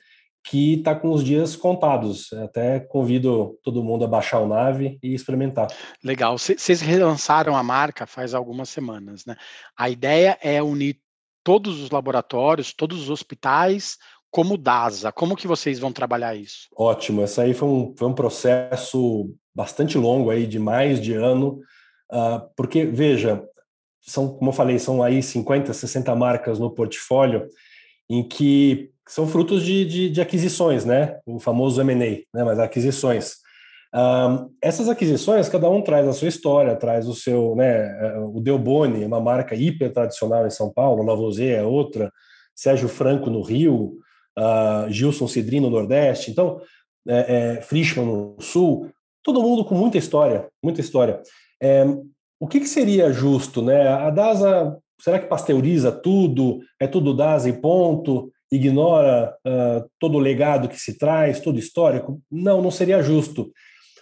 que 0.49 0.75
está 0.75 0.95
com 0.95 1.11
os 1.11 1.23
dias 1.23 1.55
contados. 1.55 2.31
Até 2.33 2.79
convido 2.79 3.59
todo 3.61 3.83
mundo 3.83 4.05
a 4.05 4.07
baixar 4.07 4.39
o 4.39 4.47
Nave 4.47 4.97
e 5.03 5.13
experimentar. 5.13 5.67
Legal. 6.03 6.37
Vocês 6.37 6.79
relançaram 6.79 7.55
a 7.55 7.61
marca 7.61 8.07
faz 8.07 8.33
algumas 8.33 8.69
semanas, 8.69 9.25
né? 9.25 9.35
A 9.77 9.89
ideia 9.89 10.37
é 10.41 10.63
unir 10.63 10.99
todos 11.43 11.81
os 11.81 11.89
laboratórios, 11.89 12.73
todos 12.73 13.01
os 13.01 13.09
hospitais, 13.09 13.97
como 14.31 14.57
DASA. 14.57 15.11
Como 15.11 15.35
que 15.35 15.47
vocês 15.47 15.79
vão 15.79 15.91
trabalhar 15.91 16.33
isso? 16.35 16.69
Ótimo. 16.75 17.23
Esse 17.23 17.41
aí 17.41 17.53
foi 17.53 17.67
um, 17.67 17.93
foi 17.97 18.07
um 18.07 18.15
processo 18.15 19.29
bastante 19.53 19.97
longo 19.97 20.29
aí, 20.29 20.47
de 20.47 20.59
mais 20.59 21.01
de 21.01 21.13
ano, 21.13 21.59
uh, 22.11 22.47
porque, 22.55 22.85
veja, 22.85 23.43
são, 24.01 24.29
como 24.29 24.51
eu 24.51 24.53
falei, 24.53 24.79
são 24.79 25.03
aí 25.03 25.21
50, 25.21 25.73
60 25.73 26.15
marcas 26.15 26.57
no 26.57 26.71
portfólio, 26.71 27.47
em 28.09 28.25
que 28.25 28.91
são 29.07 29.27
frutos 29.27 29.63
de, 29.63 29.85
de, 29.85 30.09
de 30.09 30.21
aquisições, 30.21 30.85
né? 30.85 31.19
O 31.25 31.39
famoso 31.39 31.81
M&A, 31.81 32.37
né? 32.37 32.43
Mas 32.43 32.59
aquisições. 32.59 33.35
Um, 33.95 34.51
essas 34.61 34.89
aquisições, 34.89 35.47
cada 35.47 35.69
um 35.69 35.81
traz 35.81 36.07
a 36.07 36.13
sua 36.13 36.27
história, 36.27 36.75
traz 36.75 37.07
o 37.07 37.13
seu, 37.13 37.55
né? 37.55 38.17
O 38.33 38.41
Delboni, 38.41 39.05
uma 39.05 39.19
marca 39.19 39.55
hiper 39.55 39.91
tradicional 39.91 40.45
em 40.45 40.51
São 40.51 40.71
Paulo, 40.71 41.03
Lavoisier 41.03 41.59
é 41.59 41.63
outra, 41.63 42.11
Sérgio 42.55 42.89
Franco 42.89 43.29
no 43.29 43.41
Rio, 43.41 43.97
uh, 44.37 44.91
Gilson 44.91 45.27
Cidrino 45.27 45.69
no 45.69 45.77
Nordeste, 45.77 46.31
então, 46.31 46.61
é, 47.07 47.57
é, 47.57 47.61
Frischmann 47.61 48.05
no 48.05 48.35
Sul, 48.39 48.89
todo 49.23 49.41
mundo 49.41 49.63
com 49.63 49.75
muita 49.75 49.97
história, 49.97 50.47
muita 50.61 50.81
história. 50.81 51.21
É, 51.61 51.85
o 52.39 52.47
que, 52.47 52.59
que, 52.59 52.67
seria 52.67 53.11
justo, 53.11 53.61
né? 53.61 53.87
A 53.87 54.09
DASA, 54.09 54.77
será 54.99 55.19
que 55.19 55.27
pasteuriza 55.27 55.91
tudo? 55.91 56.59
É 56.79 56.85
tudo 56.85 57.15
DASA 57.15 57.49
e 57.49 57.53
ponto? 57.53 58.31
Ignora 58.51 59.35
uh, 59.45 59.89
todo 59.99 60.15
o 60.15 60.19
legado 60.19 60.69
que 60.69 60.79
se 60.79 60.97
traz, 60.97 61.39
todo 61.39 61.59
histórico? 61.59 62.21
Não, 62.31 62.61
não 62.61 62.71
seria 62.71 63.01
justo. 63.01 63.51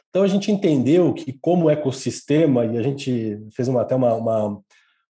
Então 0.10 0.24
a 0.24 0.28
gente 0.28 0.52
entendeu 0.52 1.14
que 1.14 1.38
como 1.42 1.70
ecossistema, 1.70 2.66
e 2.66 2.78
a 2.78 2.82
gente 2.82 3.40
fez 3.54 3.68
uma, 3.68 3.82
até 3.82 3.96
uma, 3.96 4.14
uma, 4.14 4.62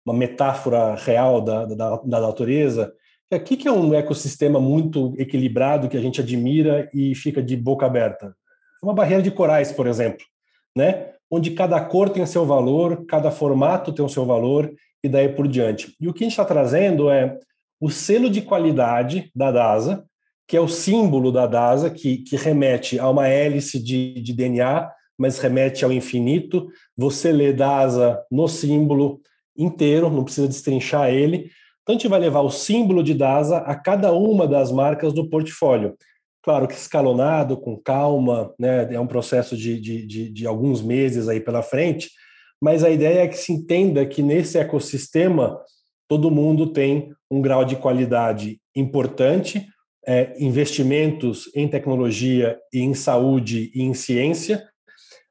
uma 0.06 0.16
metáfora 0.16 0.96
real 0.96 1.42
da, 1.42 1.66
da, 1.66 1.98
da 1.98 2.22
natureza, 2.22 2.94
que 3.30 3.36
aqui 3.36 3.58
que 3.58 3.68
é 3.68 3.72
um 3.72 3.94
ecossistema 3.94 4.60
muito 4.60 5.14
equilibrado 5.18 5.90
que 5.90 5.98
a 5.98 6.02
gente 6.02 6.22
admira 6.22 6.90
e 6.94 7.14
fica 7.14 7.42
de 7.42 7.56
boca 7.56 7.86
aberta. 7.86 8.36
É 8.82 8.86
uma 8.86 8.94
barreira 8.94 9.22
de 9.22 9.32
corais, 9.32 9.72
por 9.72 9.88
exemplo, 9.88 10.26
né? 10.76 11.12
onde 11.30 11.52
cada 11.52 11.80
cor 11.82 12.10
tem 12.10 12.26
seu 12.26 12.46
valor, 12.46 13.06
cada 13.06 13.32
formato 13.32 13.92
tem 13.92 14.06
o 14.06 14.10
seu 14.10 14.26
valor 14.26 14.72
e 15.04 15.10
daí 15.10 15.30
por 15.30 15.48
diante. 15.48 15.96
E 16.00 16.08
o 16.08 16.14
que 16.14 16.24
a 16.24 16.26
gente 16.26 16.34
está 16.34 16.46
trazendo 16.46 17.10
é 17.10 17.38
o 17.86 17.90
selo 17.92 18.32
de 18.32 18.42
qualidade 18.42 19.30
da 19.36 19.52
DASA, 19.52 20.04
que 20.48 20.58
é 20.58 20.60
o 20.60 20.68
símbolo 20.68 21.32
da 21.32 21.46
DASA, 21.46 21.88
que, 21.92 22.18
que 22.18 22.36
remete 22.36 22.98
a 22.98 23.08
uma 23.08 23.28
hélice 23.28 23.78
de, 23.80 24.20
de 24.22 24.34
DNA, 24.34 24.90
mas 25.16 25.38
remete 25.38 25.86
ao 25.86 25.92
infinito. 25.92 26.68
Você 26.98 27.32
lê 27.32 27.54
DASA 27.54 28.20
no 28.32 28.48
símbolo 28.48 29.22
inteiro, 29.56 30.10
não 30.10 30.24
precisa 30.24 30.48
destrinchar 30.48 31.12
ele. 31.12 31.52
Então, 31.84 31.94
a 31.94 31.98
gente 32.00 32.08
vai 32.08 32.20
levar 32.20 32.42
o 32.42 32.50
símbolo 32.50 33.04
de 33.04 33.14
DASA 33.14 33.58
a 33.58 33.76
cada 33.76 34.12
uma 34.12 34.48
das 34.48 34.72
marcas 34.72 35.14
do 35.14 35.30
portfólio. 35.30 35.96
Claro 36.42 36.68
que 36.68 36.74
escalonado, 36.74 37.56
com 37.56 37.78
calma, 37.78 38.52
né? 38.58 38.92
é 38.96 39.00
um 39.00 39.06
processo 39.06 39.56
de, 39.56 39.80
de, 39.80 40.08
de, 40.08 40.30
de 40.32 40.48
alguns 40.48 40.82
meses 40.82 41.28
aí 41.28 41.40
pela 41.40 41.62
frente, 41.62 42.10
mas 42.60 42.84
a 42.84 42.90
ideia 42.90 43.26
é 43.26 43.28
que 43.28 43.38
se 43.38 43.54
entenda 43.54 44.04
que 44.08 44.24
nesse 44.24 44.58
ecossistema 44.58 45.60
todo 46.08 46.32
mundo 46.32 46.68
tem 46.68 47.12
um 47.30 47.42
grau 47.42 47.66
de 47.66 47.76
qualidade 47.76 48.60
importante, 48.76 49.68
é, 50.08 50.36
investimentos 50.40 51.50
em 51.56 51.68
tecnologia 51.68 52.58
e 52.72 52.80
em 52.80 52.94
saúde 52.94 53.72
e 53.74 53.82
em 53.82 53.94
ciência, 53.94 54.64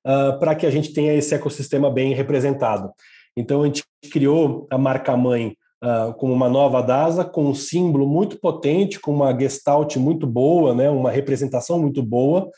uh, 0.04 0.38
para 0.38 0.54
que 0.54 0.66
a 0.66 0.70
gente 0.70 0.92
tenha 0.92 1.14
esse 1.14 1.34
ecossistema 1.34 1.90
bem 1.90 2.12
representado. 2.14 2.90
Então, 3.36 3.62
a 3.62 3.66
gente 3.66 3.84
criou 4.10 4.66
a 4.70 4.76
marca-mãe 4.76 5.56
uh, 5.82 6.12
como 6.14 6.32
uma 6.32 6.48
nova 6.48 6.82
DASA, 6.82 7.24
com 7.24 7.46
um 7.46 7.54
símbolo 7.54 8.06
muito 8.06 8.38
potente, 8.38 9.00
com 9.00 9.12
uma 9.12 9.36
gestalt 9.38 9.96
muito 9.96 10.26
boa, 10.26 10.74
né, 10.74 10.90
uma 10.90 11.10
representação 11.10 11.78
muito 11.78 12.02
boa, 12.02 12.50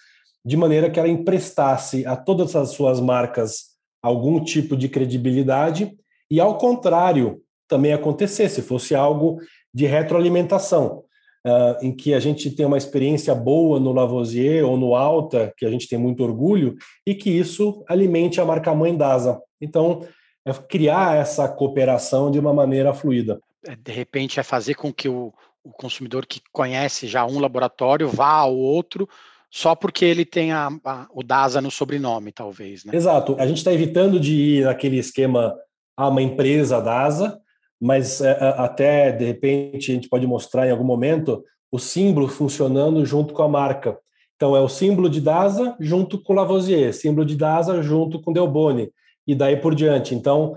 de 0.45 0.57
maneira 0.57 0.91
que 0.91 0.99
ela 0.99 1.09
emprestasse 1.09 2.07
a 2.07 2.17
todas 2.17 2.55
as 2.55 2.71
suas 2.71 3.01
marcas 3.01 3.77
algum 4.03 4.43
tipo 4.43 4.77
de 4.77 4.89
credibilidade 4.89 5.93
e, 6.31 6.39
ao 6.41 6.57
contrário, 6.57 7.43
também 7.69 7.93
acontecesse, 7.93 8.63
fosse 8.63 8.95
algo 8.95 9.39
de 9.73 9.87
retroalimentação, 9.87 11.05
uh, 11.47 11.85
em 11.85 11.95
que 11.95 12.15
a 12.15 12.21
gente 12.21 12.51
tem 12.51 12.65
uma 12.65 12.79
experiência 12.79 13.35
boa 13.35 13.79
no 13.79 13.93
Lavoisier 13.93 14.65
ou 14.65 14.77
no 14.77 14.95
Alta, 14.95 15.53
que 15.57 15.67
a 15.67 15.71
gente 15.71 15.89
tem 15.89 15.99
muito 15.99 16.23
orgulho, 16.23 16.77
e 17.07 17.15
que 17.15 17.31
isso 17.31 17.85
alimente 17.89 18.41
a 18.41 18.45
marca-mãe 18.45 18.97
DASA. 18.97 19.41
Então, 19.61 20.07
é 20.45 20.53
criar 20.53 21.17
essa 21.17 21.49
cooperação 21.49 22.31
de 22.31 22.39
uma 22.39 22.55
maneira 22.55 22.95
fluida. 22.95 23.41
É, 23.67 23.75
de 23.75 23.93
repente, 23.93 24.39
é 24.39 24.43
fazer 24.43 24.75
com 24.75 24.93
que 24.93 25.09
o, 25.09 25.33
o 25.65 25.71
consumidor 25.71 26.25
que 26.25 26.41
conhece 26.53 27.07
já 27.09 27.27
um 27.27 27.41
laboratório 27.41 28.09
vá 28.09 28.31
ao 28.31 28.57
outro 28.57 29.09
só 29.51 29.75
porque 29.75 30.05
ele 30.05 30.25
tem 30.25 30.53
a, 30.53 30.69
a, 30.85 31.07
o 31.11 31.23
DASA 31.23 31.61
no 31.61 31.71
sobrenome, 31.71 32.31
talvez. 32.31 32.85
Né? 32.85 32.95
Exato. 32.95 33.37
A 33.39 33.47
gente 33.47 33.59
está 33.59 33.73
evitando 33.73 34.21
de 34.21 34.35
ir 34.35 34.65
naquele 34.65 34.99
esquema 34.99 35.57
a 35.97 36.05
ah, 36.05 36.09
uma 36.09 36.21
empresa 36.21 36.81
DASA, 36.81 37.41
mas 37.81 38.21
é, 38.21 38.31
é, 38.31 38.55
até 38.59 39.13
de 39.13 39.25
repente 39.25 39.91
a 39.91 39.95
gente 39.95 40.09
pode 40.09 40.27
mostrar 40.27 40.67
em 40.67 40.71
algum 40.71 40.85
momento 40.85 41.43
o 41.71 41.79
símbolo 41.79 42.29
funcionando 42.29 43.05
junto 43.05 43.35
com 43.35 43.43
a 43.43 43.49
marca. 43.49 43.99
Então 44.37 44.55
é 44.57 44.61
o 44.61 44.69
símbolo 44.69 45.09
de 45.09 45.21
DASA 45.21 45.77
junto 45.81 46.23
com 46.23 46.35
Lavoisier, 46.35 46.93
símbolo 46.93 47.25
de 47.27 47.37
DASA 47.37 47.83
junto 47.83 48.21
com 48.21 48.33
Delboni 48.33 48.91
e 49.27 49.35
daí 49.35 49.57
por 49.57 49.75
diante. 49.75 50.15
Então, 50.15 50.55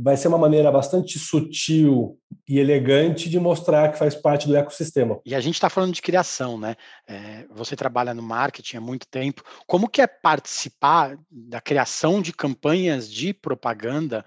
vai 0.00 0.16
ser 0.16 0.28
uma 0.28 0.38
maneira 0.38 0.70
bastante 0.70 1.18
sutil 1.18 2.18
e 2.48 2.58
elegante 2.58 3.28
de 3.28 3.38
mostrar 3.38 3.90
que 3.92 3.98
faz 3.98 4.14
parte 4.14 4.46
do 4.46 4.56
ecossistema. 4.56 5.20
E 5.24 5.34
a 5.34 5.40
gente 5.40 5.54
está 5.54 5.68
falando 5.68 5.92
de 5.92 6.02
criação, 6.02 6.58
né? 6.58 6.76
É, 7.06 7.46
você 7.50 7.76
trabalha 7.76 8.14
no 8.14 8.22
marketing 8.22 8.78
há 8.78 8.80
muito 8.80 9.06
tempo. 9.06 9.42
Como 9.66 9.88
que 9.88 10.00
é 10.00 10.06
participar 10.06 11.16
da 11.30 11.60
criação 11.60 12.22
de 12.22 12.32
campanhas 12.32 13.10
de 13.10 13.32
propaganda 13.34 14.24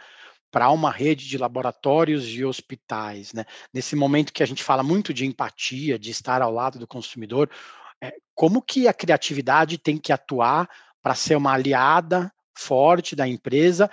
para 0.51 0.69
uma 0.71 0.91
rede 0.91 1.27
de 1.27 1.37
laboratórios 1.37 2.27
e 2.27 2.43
hospitais, 2.43 3.33
né? 3.33 3.45
Nesse 3.73 3.95
momento 3.95 4.33
que 4.33 4.43
a 4.43 4.45
gente 4.45 4.63
fala 4.63 4.83
muito 4.83 5.13
de 5.13 5.25
empatia, 5.25 5.99
de 5.99 6.11
estar 6.11 6.41
ao 6.41 6.51
lado 6.51 6.79
do 6.79 6.87
consumidor, 6.87 7.49
é, 8.01 8.13
como 8.33 8.61
que 8.61 8.87
a 8.87 8.93
criatividade 8.93 9.77
tem 9.77 9.97
que 9.97 10.13
atuar 10.13 10.69
para 11.01 11.15
ser 11.15 11.35
uma 11.35 11.53
aliada 11.53 12.31
forte 12.57 13.15
da 13.15 13.27
empresa 13.27 13.89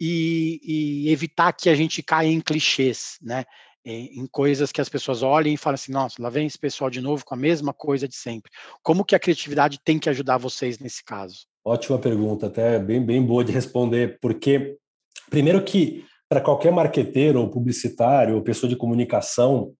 e, 0.00 0.60
e, 0.62 1.10
evitar 1.10 1.52
que 1.52 1.68
a 1.68 1.74
gente 1.74 2.02
caia 2.02 2.28
em 2.28 2.40
clichês, 2.40 3.18
né? 3.20 3.44
Em 3.84 4.26
coisas 4.26 4.72
que 4.72 4.80
as 4.80 4.88
pessoas 4.88 5.22
olhem 5.22 5.54
e 5.54 5.56
falem 5.56 5.76
assim, 5.76 5.92
nossa, 5.92 6.20
lá 6.20 6.28
vem 6.28 6.44
esse 6.44 6.58
pessoal 6.58 6.90
de 6.90 7.00
novo 7.00 7.24
com 7.24 7.34
a 7.34 7.38
mesma 7.38 7.72
coisa 7.72 8.08
de 8.08 8.16
sempre. 8.16 8.50
Como 8.82 9.04
que 9.04 9.14
a 9.14 9.18
criatividade 9.18 9.78
tem 9.84 9.96
que 9.96 10.10
ajudar 10.10 10.38
vocês 10.38 10.80
nesse 10.80 11.04
caso? 11.04 11.46
Ótima 11.64 11.96
pergunta, 11.96 12.48
até 12.48 12.80
bem, 12.80 13.04
bem 13.04 13.24
boa 13.24 13.44
de 13.44 13.52
responder, 13.52 14.18
porque 14.20 14.76
primeiro 15.30 15.62
que 15.62 16.04
para 16.28 16.40
qualquer 16.40 16.72
marqueteiro 16.72 17.40
ou 17.40 17.48
publicitário 17.48 18.34
ou 18.34 18.42
pessoa 18.42 18.68
de 18.68 18.76
comunicação, 18.76 19.72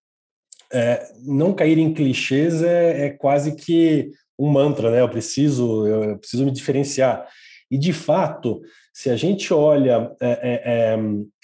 é, 0.73 1.07
não 1.25 1.53
cair 1.53 1.79
em 1.79 1.93
clichês 1.93 2.63
é, 2.63 3.07
é, 3.07 3.11
quase 3.11 3.55
que 3.55 4.11
um 4.39 4.49
mantra, 4.51 4.91
né? 4.91 5.01
Eu 5.01 5.09
preciso, 5.09 5.87
eu 5.87 6.19
preciso 6.19 6.45
me 6.45 6.51
diferenciar. 6.51 7.27
E, 7.71 7.79
de 7.79 7.93
fato, 7.93 8.61
se 8.93 9.11
a 9.11 9.17
gente 9.17 9.53
olha 9.53 10.13
é, 10.21 10.29
é, 10.29 10.63
é 10.65 10.99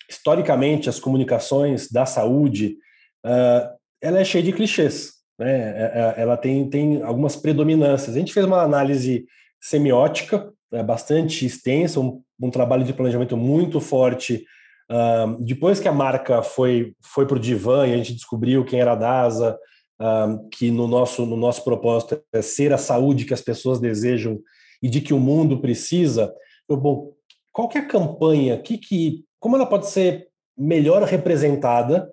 historicamente 0.09 0.88
as 0.88 1.00
comunicações 1.00 1.90
da 1.90 2.04
saúde, 2.04 2.76
é, 3.25 3.71
ela 4.00 4.21
é 4.21 4.25
cheia 4.25 4.44
de 4.44 4.52
clichês. 4.52 5.12
Né? 5.38 6.14
Ela 6.16 6.37
tem, 6.37 6.68
tem 6.68 7.02
algumas 7.02 7.35
predominâncias. 7.35 8.14
A 8.14 8.18
gente 8.18 8.32
fez 8.32 8.44
uma 8.44 8.62
análise 8.62 9.25
semiótica 9.61 10.52
bastante 10.81 11.45
extensa, 11.45 12.00
um, 12.00 12.23
um, 12.41 12.50
trabalho 12.50 12.85
de 12.85 12.93
planejamento 12.93 13.37
muito 13.37 13.81
forte. 13.81 14.45
Uh, 14.91 15.43
depois 15.45 15.81
que 15.81 15.88
a 15.88 15.93
marca 15.93 16.43
foi, 16.43 16.95
foi 17.02 17.26
para 17.26 17.37
o 17.37 17.41
divã 17.41 17.87
e 17.87 17.95
a 17.95 17.97
gente 17.97 18.14
descobriu 18.14 18.64
quem 18.64 18.81
era 18.81 18.93
a 18.93 18.97
DASA, 18.97 19.59
uh, 20.00 20.49
que 20.50 20.71
no 20.71 20.87
nosso, 20.87 21.26
no 21.26 21.37
nosso 21.37 21.64
propósito 21.64 22.23
é 22.33 22.41
ser 22.41 22.73
a 22.73 22.79
saúde 22.79 23.25
que 23.25 23.35
as 23.35 23.41
pessoas 23.43 23.81
desejam 23.81 24.41
e 24.83 24.88
de 24.88 25.00
que 25.00 25.12
o 25.12 25.19
mundo 25.19 25.61
precisa, 25.61 26.33
eu, 26.69 26.76
bom, 26.76 27.12
qual 27.52 27.69
que 27.69 27.79
é 27.79 27.81
a 27.81 27.87
campanha, 27.88 28.59
que, 28.59 28.79
que, 28.79 29.25
como 29.38 29.57
ela 29.57 29.67
pode 29.67 29.88
ser 29.88 30.29
melhor 30.57 31.02
representada, 31.02 32.11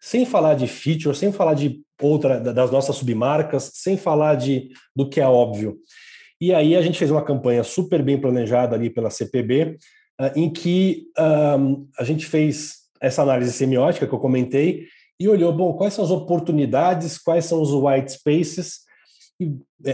sem 0.00 0.26
falar 0.26 0.54
de 0.54 0.66
feature, 0.66 1.16
sem 1.16 1.32
falar 1.32 1.54
de 1.54 1.82
outra 2.00 2.38
das 2.40 2.70
nossas 2.70 2.96
submarcas, 2.96 3.70
sem 3.74 3.96
falar 3.96 4.34
de 4.34 4.70
do 4.94 5.08
que 5.08 5.20
é 5.20 5.26
óbvio. 5.26 5.78
E 6.40 6.52
aí 6.52 6.76
a 6.76 6.82
gente 6.82 6.98
fez 6.98 7.10
uma 7.10 7.24
campanha 7.24 7.64
super 7.64 8.02
bem 8.02 8.20
planejada 8.20 8.74
ali 8.74 8.90
pela 8.90 9.10
CPB, 9.10 9.76
ah, 10.18 10.32
em 10.36 10.50
que 10.50 11.06
um, 11.58 11.88
a 11.98 12.04
gente 12.04 12.26
fez 12.26 12.86
essa 13.00 13.22
análise 13.22 13.52
semiótica 13.52 14.06
que 14.06 14.14
eu 14.14 14.18
comentei 14.18 14.86
e 15.18 15.28
olhou, 15.28 15.52
bom, 15.52 15.72
quais 15.74 15.94
são 15.94 16.04
as 16.04 16.10
oportunidades, 16.10 17.18
quais 17.18 17.44
são 17.44 17.60
os 17.60 17.72
white 17.72 18.12
spaces 18.12 18.86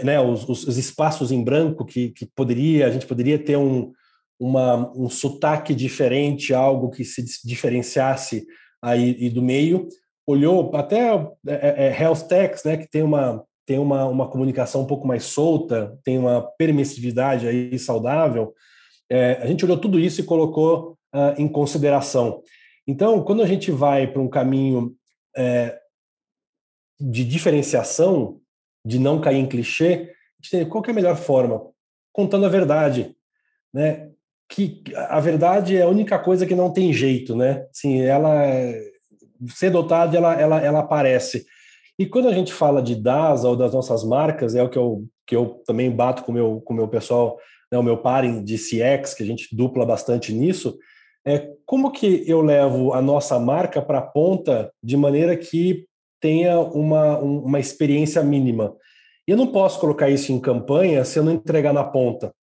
né, 0.04 0.20
os, 0.20 0.48
os, 0.48 0.78
espaços 0.78 1.32
em 1.32 1.42
branco 1.42 1.84
que, 1.84 2.10
que 2.10 2.26
poderia 2.26 2.86
a 2.86 2.90
gente 2.90 3.06
poderia 3.06 3.38
ter 3.38 3.56
um, 3.56 3.92
uma, 4.38 4.92
um 4.96 5.08
sotaque 5.08 5.74
diferente, 5.74 6.54
algo 6.54 6.90
que 6.90 7.04
se 7.04 7.24
diferenciasse 7.44 8.46
aí 8.80 9.28
do 9.30 9.42
meio. 9.42 9.88
Olhou 10.26 10.74
até 10.76 11.14
é, 11.14 11.28
é, 11.46 11.86
é, 11.86 12.02
Health 12.02 12.28
Techs, 12.28 12.64
né, 12.64 12.76
que 12.76 12.88
tem 12.88 13.02
uma 13.02 13.44
tem 13.66 13.78
uma, 13.78 14.04
uma 14.06 14.28
comunicação 14.28 14.82
um 14.82 14.86
pouco 14.86 15.06
mais 15.06 15.24
solta, 15.24 15.98
tem 16.04 16.18
uma 16.18 16.42
permissividade 16.58 17.46
aí 17.46 17.78
saudável. 17.78 18.54
É, 19.10 19.38
a 19.42 19.46
gente 19.46 19.64
olhou 19.64 19.78
tudo 19.78 19.98
isso 19.98 20.20
e 20.20 20.24
colocou 20.24 20.98
uh, 21.14 21.40
em 21.40 21.48
consideração. 21.48 22.42
Então, 22.86 23.22
quando 23.22 23.42
a 23.42 23.46
gente 23.46 23.70
vai 23.70 24.06
para 24.06 24.20
um 24.20 24.28
caminho 24.28 24.94
é, 25.36 25.78
de 27.00 27.24
diferenciação, 27.24 28.40
de 28.84 28.98
não 28.98 29.20
cair 29.20 29.38
em 29.38 29.46
clichê, 29.46 30.12
qual 30.68 30.82
é 30.86 30.90
a 30.90 30.94
melhor 30.94 31.16
forma? 31.16 31.62
Contando 32.12 32.46
a 32.46 32.48
verdade, 32.48 33.16
né? 33.72 34.10
Que 34.48 34.82
a 34.94 35.20
verdade 35.20 35.76
é 35.76 35.82
a 35.82 35.88
única 35.88 36.18
coisa 36.18 36.44
que 36.44 36.54
não 36.54 36.72
tem 36.72 36.92
jeito, 36.92 37.36
né? 37.36 37.66
Assim, 37.70 38.00
ela 38.02 38.44
é, 38.44 38.82
ou 39.72 39.86
tarde 39.86 40.16
ela, 40.16 40.34
ela, 40.34 40.60
ela 40.60 40.80
aparece. 40.80 41.46
E 41.98 42.06
quando 42.06 42.28
a 42.28 42.32
gente 42.32 42.52
fala 42.52 42.82
de 42.82 42.94
DASA 42.94 43.48
ou 43.48 43.56
das 43.56 43.74
nossas 43.74 44.04
marcas, 44.04 44.54
é 44.54 44.62
o 44.62 44.68
que 44.68 44.78
eu, 44.78 45.04
que 45.26 45.36
eu 45.36 45.62
também 45.66 45.90
bato 45.90 46.24
com 46.24 46.32
meu, 46.32 46.56
o 46.56 46.60
com 46.60 46.74
meu 46.74 46.88
pessoal, 46.88 47.38
né, 47.70 47.78
o 47.78 47.82
meu 47.82 47.98
parem 47.98 48.42
de 48.42 48.56
CX, 48.56 49.14
que 49.14 49.22
a 49.22 49.26
gente 49.26 49.54
dupla 49.54 49.84
bastante 49.84 50.32
nisso, 50.32 50.78
é 51.24 51.48
como 51.64 51.92
que 51.92 52.24
eu 52.26 52.40
levo 52.40 52.92
a 52.92 53.00
nossa 53.00 53.38
marca 53.38 53.80
para 53.80 53.98
a 53.98 54.02
ponta 54.02 54.72
de 54.82 54.96
maneira 54.96 55.36
que 55.36 55.86
tenha 56.20 56.58
uma, 56.58 57.18
uma 57.18 57.60
experiência 57.60 58.22
mínima. 58.22 58.74
E 59.26 59.30
eu 59.30 59.36
não 59.36 59.48
posso 59.48 59.78
colocar 59.78 60.10
isso 60.10 60.32
em 60.32 60.40
campanha 60.40 61.04
se 61.04 61.18
eu 61.18 61.24
não 61.24 61.32
entregar 61.32 61.72
na 61.72 61.84
ponta. 61.84 62.34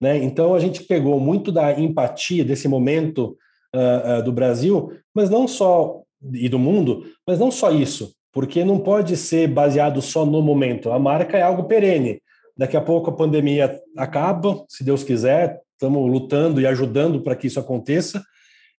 Né? 0.00 0.18
Então, 0.18 0.54
a 0.54 0.60
gente 0.60 0.84
pegou 0.84 1.18
muito 1.20 1.52
da 1.52 1.78
empatia 1.78 2.44
desse 2.44 2.66
momento 2.68 3.36
uh, 3.74 4.18
uh, 4.18 4.22
do 4.22 4.32
Brasil, 4.32 4.92
mas 5.14 5.28
não 5.28 5.46
só, 5.46 6.02
e 6.32 6.48
do 6.48 6.58
mundo, 6.58 7.04
mas 7.26 7.38
não 7.38 7.50
só 7.50 7.70
isso, 7.70 8.14
porque 8.32 8.64
não 8.64 8.78
pode 8.78 9.16
ser 9.16 9.48
baseado 9.48 10.00
só 10.00 10.24
no 10.24 10.40
momento. 10.42 10.90
A 10.90 10.98
marca 10.98 11.36
é 11.36 11.42
algo 11.42 11.64
perene. 11.64 12.22
Daqui 12.56 12.76
a 12.76 12.80
pouco 12.80 13.10
a 13.10 13.16
pandemia 13.16 13.80
acaba, 13.96 14.64
se 14.68 14.84
Deus 14.84 15.02
quiser, 15.02 15.60
estamos 15.72 16.10
lutando 16.10 16.60
e 16.60 16.66
ajudando 16.66 17.22
para 17.22 17.34
que 17.34 17.46
isso 17.46 17.58
aconteça. 17.58 18.22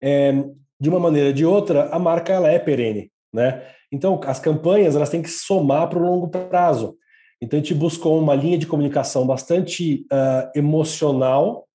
É, 0.02 0.32
de 0.78 0.88
uma 0.88 1.00
maneira 1.00 1.28
ou 1.28 1.34
de 1.34 1.44
outra, 1.44 1.88
a 1.88 1.98
marca 1.98 2.32
ela 2.32 2.48
é 2.48 2.58
perene, 2.58 3.10
né? 3.32 3.62
Então, 3.92 4.20
as 4.24 4.38
campanhas 4.38 4.94
elas 4.94 5.10
têm 5.10 5.22
que 5.22 5.28
somar 5.28 5.88
para 5.88 5.98
o 5.98 6.02
longo 6.02 6.28
prazo. 6.28 6.96
Então, 7.42 7.58
a 7.58 7.62
gente 7.62 7.74
buscou 7.74 8.18
uma 8.18 8.34
linha 8.34 8.56
de 8.56 8.66
comunicação 8.66 9.26
bastante 9.26 10.06
uh, 10.12 10.50
emocional, 10.54 11.66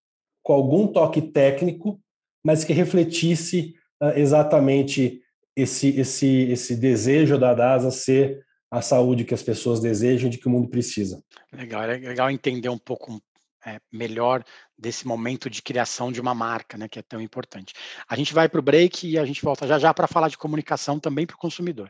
com 0.41 0.53
algum 0.53 0.87
toque 0.87 1.21
técnico, 1.21 1.99
mas 2.43 2.63
que 2.63 2.71
refletisse 2.71 3.73
uh, 4.01 4.17
exatamente 4.17 5.21
esse, 5.55 5.89
esse, 5.99 6.27
esse 6.51 6.75
desejo 6.75 7.37
da 7.37 7.53
DASA 7.53 7.91
ser 7.91 8.43
a 8.69 8.81
saúde 8.81 9.23
que 9.23 9.33
as 9.33 9.43
pessoas 9.43 9.79
desejam, 9.79 10.29
de 10.29 10.37
que 10.37 10.47
o 10.47 10.51
mundo 10.51 10.67
precisa. 10.67 11.23
Legal, 11.53 11.83
é 11.83 11.97
legal 11.97 12.29
entender 12.29 12.67
um 12.67 12.77
pouco 12.77 13.21
é, 13.65 13.79
melhor 13.91 14.43
desse 14.77 15.07
momento 15.07 15.49
de 15.49 15.61
criação 15.61 16.11
de 16.11 16.19
uma 16.19 16.35
marca, 16.35 16.77
né, 16.77 16.87
que 16.89 16.99
é 16.99 17.01
tão 17.01 17.21
importante. 17.21 17.73
A 18.07 18.15
gente 18.15 18.33
vai 18.33 18.49
para 18.49 18.59
o 18.59 18.63
break 18.63 19.07
e 19.07 19.17
a 19.17 19.25
gente 19.25 19.41
volta 19.41 19.65
já 19.65 19.79
já 19.79 19.93
para 19.93 20.07
falar 20.07 20.27
de 20.27 20.37
comunicação 20.37 20.99
também 20.99 21.25
para 21.25 21.35
o 21.35 21.39
consumidor. 21.39 21.89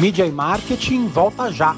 Mídia 0.00 0.26
e 0.26 0.32
marketing 0.32 1.06
volta 1.06 1.52
já. 1.52 1.76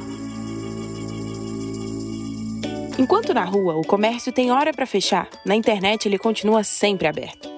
Enquanto 2.98 3.32
na 3.34 3.44
rua 3.44 3.76
o 3.76 3.86
comércio 3.86 4.32
tem 4.32 4.50
hora 4.50 4.72
para 4.72 4.86
fechar, 4.86 5.28
na 5.44 5.54
internet 5.54 6.08
ele 6.08 6.18
continua 6.18 6.64
sempre 6.64 7.06
aberto. 7.06 7.57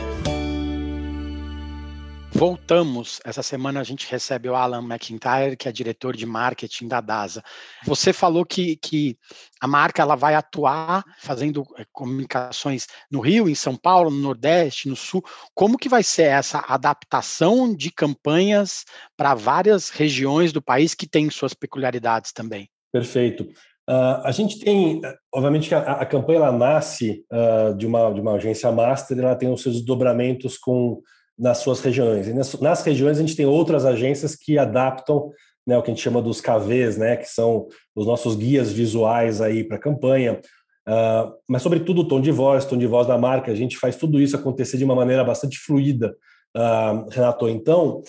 Voltamos. 2.33 3.19
Essa 3.25 3.43
semana 3.43 3.81
a 3.81 3.83
gente 3.83 4.09
recebe 4.09 4.49
o 4.49 4.55
Alan 4.55 4.83
McIntyre, 4.83 5.57
que 5.57 5.67
é 5.67 5.71
diretor 5.71 6.15
de 6.15 6.25
marketing 6.25 6.87
da 6.87 7.01
DASA. 7.01 7.43
Você 7.85 8.13
falou 8.13 8.45
que, 8.45 8.77
que 8.77 9.17
a 9.59 9.67
marca 9.67 10.01
ela 10.01 10.15
vai 10.15 10.33
atuar 10.33 11.03
fazendo 11.19 11.63
eh, 11.77 11.85
comunicações 11.91 12.87
no 13.11 13.19
Rio, 13.19 13.49
em 13.49 13.53
São 13.53 13.75
Paulo, 13.75 14.09
no 14.09 14.17
Nordeste, 14.17 14.87
no 14.87 14.95
Sul. 14.95 15.21
Como 15.53 15.77
que 15.77 15.89
vai 15.89 16.03
ser 16.03 16.23
essa 16.23 16.63
adaptação 16.67 17.75
de 17.75 17.91
campanhas 17.91 18.85
para 19.17 19.35
várias 19.35 19.89
regiões 19.89 20.53
do 20.53 20.61
país 20.61 20.95
que 20.95 21.07
têm 21.07 21.29
suas 21.29 21.53
peculiaridades 21.53 22.31
também? 22.31 22.69
Perfeito. 22.93 23.43
Uh, 23.89 24.23
a 24.23 24.31
gente 24.31 24.57
tem, 24.59 25.01
obviamente, 25.33 25.75
a, 25.75 25.79
a 25.79 26.05
campanha 26.05 26.39
ela 26.39 26.51
nasce 26.51 27.25
uh, 27.31 27.75
de, 27.75 27.85
uma, 27.85 28.11
de 28.13 28.21
uma 28.21 28.33
agência 28.35 28.71
master, 28.71 29.19
ela 29.19 29.35
tem 29.35 29.51
os 29.51 29.61
seus 29.61 29.75
desdobramentos 29.75 30.57
com 30.57 31.01
nas 31.41 31.57
suas 31.57 31.81
regiões. 31.81 32.27
E 32.27 32.33
nas, 32.33 32.53
nas, 32.61 32.83
regiões 32.83 33.17
a 33.17 33.21
gente 33.21 33.35
tem 33.35 33.47
outras 33.47 33.83
agências 33.83 34.35
que 34.35 34.59
adaptam 34.59 35.31
né, 35.65 35.75
o 35.75 35.81
que 35.81 35.89
a 35.89 35.93
gente 35.93 36.03
chama 36.03 36.21
dos 36.21 36.39
KVs, 36.39 36.97
né, 36.97 37.17
que 37.17 37.27
são 37.27 37.67
os 37.95 38.05
nossos 38.05 38.35
guias 38.35 38.71
visuais 38.71 39.41
aí 39.41 39.63
para 39.63 39.77
a 39.77 39.79
campanha. 39.79 40.39
Uh, 40.87 41.33
mas, 41.47 41.61
sobretudo, 41.61 42.01
o 42.01 42.07
tom 42.07 42.21
de 42.21 42.31
voz, 42.31 42.65
tom 42.65 42.77
de 42.77 42.87
voz 42.87 43.07
da 43.07 43.17
marca, 43.17 43.51
a 43.51 43.55
gente 43.55 43.77
faz 43.77 43.95
tudo 43.95 44.21
isso 44.21 44.35
acontecer 44.35 44.77
de 44.77 44.83
uma 44.83 44.95
maneira 44.95 45.23
bastante 45.23 45.57
fluida, 45.57 46.15
uh, 46.55 47.09
Renato. 47.09 47.49
Então, 47.49 48.01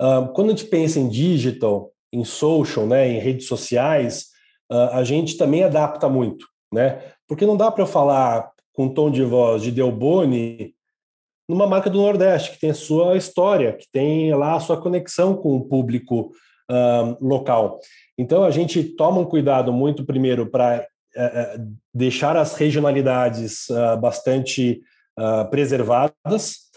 uh, 0.00 0.32
quando 0.34 0.48
a 0.48 0.50
gente 0.50 0.66
pensa 0.66 0.98
em 0.98 1.08
digital, 1.08 1.92
em 2.12 2.24
social, 2.24 2.86
né, 2.86 3.08
em 3.08 3.18
redes 3.18 3.46
sociais, 3.46 4.28
a 4.70 5.02
gente 5.02 5.38
também 5.38 5.64
adapta 5.64 6.10
muito, 6.10 6.46
né? 6.70 7.02
Porque 7.26 7.46
não 7.46 7.56
dá 7.56 7.70
para 7.70 7.82
eu 7.82 7.86
falar 7.86 8.50
com 8.74 8.86
tom 8.86 9.10
de 9.10 9.24
voz 9.24 9.62
de 9.62 9.70
Delboni 9.70 10.74
numa 11.48 11.66
marca 11.66 11.88
do 11.88 12.02
Nordeste, 12.02 12.52
que 12.52 12.60
tem 12.60 12.70
a 12.70 12.74
sua 12.74 13.16
história, 13.16 13.72
que 13.72 13.86
tem 13.90 14.34
lá 14.34 14.54
a 14.54 14.60
sua 14.60 14.80
conexão 14.80 15.34
com 15.34 15.56
o 15.56 15.64
público 15.64 16.30
uh, 16.70 17.26
local. 17.26 17.80
Então, 18.18 18.44
a 18.44 18.50
gente 18.50 18.82
toma 18.84 19.20
um 19.20 19.24
cuidado 19.24 19.72
muito, 19.72 20.04
primeiro, 20.04 20.46
para 20.50 20.80
uh, 20.80 21.20
eh, 21.20 21.32
eh, 21.34 21.60
deixar 21.94 22.36
as 22.36 22.54
regionalidades 22.54 23.68
uh, 23.70 23.98
bastante 23.98 24.82
preservadas. 25.50 26.68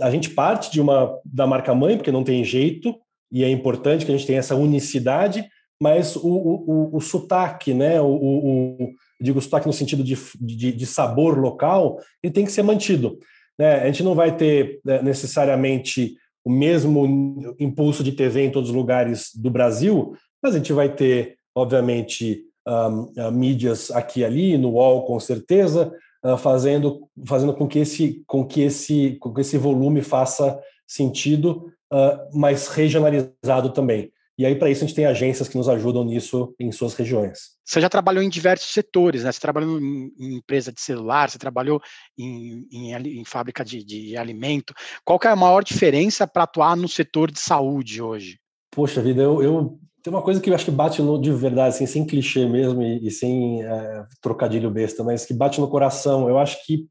a 0.00 0.08
gente 0.08 0.30
parte 0.30 0.70
de 0.70 0.80
uma 0.80 1.18
da 1.24 1.48
marca 1.48 1.74
mãe, 1.74 1.96
porque 1.96 2.12
não 2.12 2.22
tem 2.22 2.44
jeito, 2.44 2.94
e 3.32 3.42
é 3.42 3.50
importante 3.50 4.06
que 4.06 4.12
a 4.12 4.16
gente 4.16 4.26
tenha 4.26 4.38
essa 4.38 4.54
unicidade, 4.54 5.44
mas 5.82 6.14
o, 6.14 6.28
o, 6.28 6.70
o, 6.92 6.96
o 6.96 7.00
sotaque, 7.00 7.74
né, 7.74 8.00
o, 8.00 8.06
o, 8.06 8.92
digo 9.20 9.40
sotaque 9.40 9.66
no 9.66 9.72
sentido 9.72 10.04
de, 10.04 10.16
de, 10.40 10.70
de 10.70 10.86
sabor 10.86 11.40
local, 11.40 11.98
ele 12.22 12.32
tem 12.32 12.44
que 12.44 12.52
ser 12.52 12.62
mantido. 12.62 13.18
Né? 13.58 13.82
A 13.82 13.86
gente 13.86 14.02
não 14.02 14.14
vai 14.14 14.36
ter 14.36 14.80
né, 14.84 15.02
necessariamente 15.02 16.16
o 16.44 16.50
mesmo 16.50 17.54
impulso 17.58 18.04
de 18.04 18.12
TV 18.12 18.44
em 18.44 18.50
todos 18.50 18.70
os 18.70 18.76
lugares 18.76 19.30
do 19.34 19.50
Brasil, 19.50 20.14
mas 20.42 20.54
a 20.54 20.58
gente 20.58 20.72
vai 20.72 20.88
ter, 20.94 21.36
obviamente, 21.54 22.44
um, 22.66 23.12
uh, 23.16 23.32
mídias 23.32 23.90
aqui 23.90 24.20
e 24.20 24.24
ali, 24.24 24.58
no 24.58 24.70
UOL 24.70 25.04
com 25.04 25.18
certeza, 25.18 25.92
uh, 26.24 26.36
fazendo, 26.36 27.08
fazendo 27.26 27.54
com, 27.54 27.66
que 27.66 27.80
esse, 27.80 28.22
com, 28.26 28.44
que 28.44 28.62
esse, 28.62 29.16
com 29.20 29.32
que 29.32 29.40
esse 29.40 29.58
volume 29.58 30.02
faça 30.02 30.58
sentido, 30.86 31.72
uh, 31.92 32.18
mas 32.32 32.68
regionalizado 32.68 33.70
também. 33.70 34.12
E 34.38 34.44
aí, 34.44 34.54
para 34.54 34.68
isso, 34.68 34.84
a 34.84 34.86
gente 34.86 34.96
tem 34.96 35.06
agências 35.06 35.48
que 35.48 35.56
nos 35.56 35.68
ajudam 35.68 36.04
nisso 36.04 36.54
em 36.60 36.70
suas 36.70 36.94
regiões. 36.94 37.56
Você 37.64 37.80
já 37.80 37.88
trabalhou 37.88 38.22
em 38.22 38.28
diversos 38.28 38.70
setores, 38.70 39.24
né? 39.24 39.32
Você 39.32 39.40
trabalhou 39.40 39.80
em, 39.80 40.12
em 40.18 40.34
empresa 40.36 40.70
de 40.70 40.80
celular, 40.80 41.30
você 41.30 41.38
trabalhou 41.38 41.80
em, 42.18 42.66
em, 42.70 42.92
em 42.92 43.24
fábrica 43.24 43.64
de, 43.64 43.82
de, 43.82 44.16
alimento. 44.16 44.74
Qual 45.04 45.18
que 45.18 45.26
é 45.26 45.30
a 45.30 45.36
maior 45.36 45.64
diferença 45.64 46.26
para 46.26 46.44
atuar 46.44 46.76
no 46.76 46.86
setor 46.86 47.30
de 47.30 47.40
saúde 47.40 48.02
hoje? 48.02 48.38
Poxa 48.70 49.00
vida, 49.00 49.22
eu, 49.22 49.42
eu 49.42 49.78
tem 50.02 50.12
uma 50.12 50.22
coisa 50.22 50.40
que 50.40 50.50
eu 50.50 50.54
acho 50.54 50.66
que 50.66 50.70
bate 50.70 51.00
no, 51.00 51.20
de 51.20 51.32
verdade, 51.32 51.74
assim, 51.74 51.86
sem 51.86 52.06
clichê 52.06 52.46
mesmo 52.46 52.82
e, 52.82 53.08
e 53.08 53.10
sem 53.10 53.64
é, 53.64 54.04
trocadilho 54.20 54.70
besta, 54.70 55.02
mas 55.02 55.24
que 55.24 55.32
bate 55.32 55.60
no 55.60 55.68
coração. 55.68 56.28
Eu 56.28 56.38
acho 56.38 56.64
que 56.64 56.86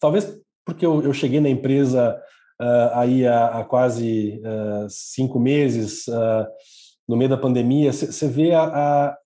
talvez 0.00 0.40
porque 0.64 0.86
eu, 0.86 1.02
eu 1.02 1.12
cheguei 1.12 1.40
na 1.40 1.48
empresa 1.48 2.18
uh, 2.60 2.90
aí 2.94 3.26
há, 3.26 3.60
há 3.60 3.64
quase 3.64 4.40
uh, 4.40 4.88
cinco 4.88 5.38
meses, 5.38 6.06
uh, 6.08 6.46
no 7.08 7.16
meio 7.16 7.30
da 7.30 7.36
pandemia, 7.36 7.92
você 7.92 8.28
vê 8.28 8.52
a, 8.52 8.62
a, 8.62 9.18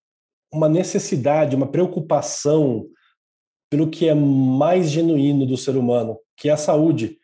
uma 0.52 0.68
necessidade, 0.68 1.56
uma 1.56 1.70
preocupação 1.70 2.86
pelo 3.70 3.88
que 3.88 4.08
é 4.08 4.14
mais 4.14 4.90
genuíno 4.90 5.46
do 5.46 5.56
ser 5.56 5.76
humano, 5.76 6.18
que 6.36 6.48
é 6.48 6.52
a 6.52 6.56
saúde. 6.56 7.18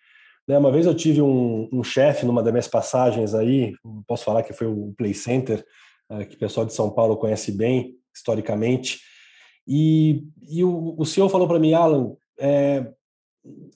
Né? 0.46 0.58
Uma 0.58 0.70
vez 0.70 0.86
eu 0.86 0.94
tive 0.94 1.22
um, 1.22 1.68
um 1.72 1.82
chefe 1.82 2.26
numa 2.26 2.42
das 2.42 2.52
minhas 2.52 2.68
passagens 2.68 3.34
aí, 3.34 3.72
posso 4.06 4.24
falar 4.24 4.42
que 4.42 4.52
foi 4.52 4.66
o 4.66 4.92
Play 4.96 5.14
Center, 5.14 5.64
que 6.28 6.36
o 6.36 6.38
pessoal 6.38 6.66
de 6.66 6.74
São 6.74 6.90
Paulo 6.90 7.16
conhece 7.16 7.52
bem, 7.52 7.94
historicamente, 8.14 9.00
e, 9.66 10.24
e 10.48 10.64
o, 10.64 10.94
o 10.98 11.06
senhor 11.06 11.28
falou 11.28 11.46
para 11.48 11.58
mim, 11.58 11.72
Alan, 11.72 12.14
é, 12.38 12.86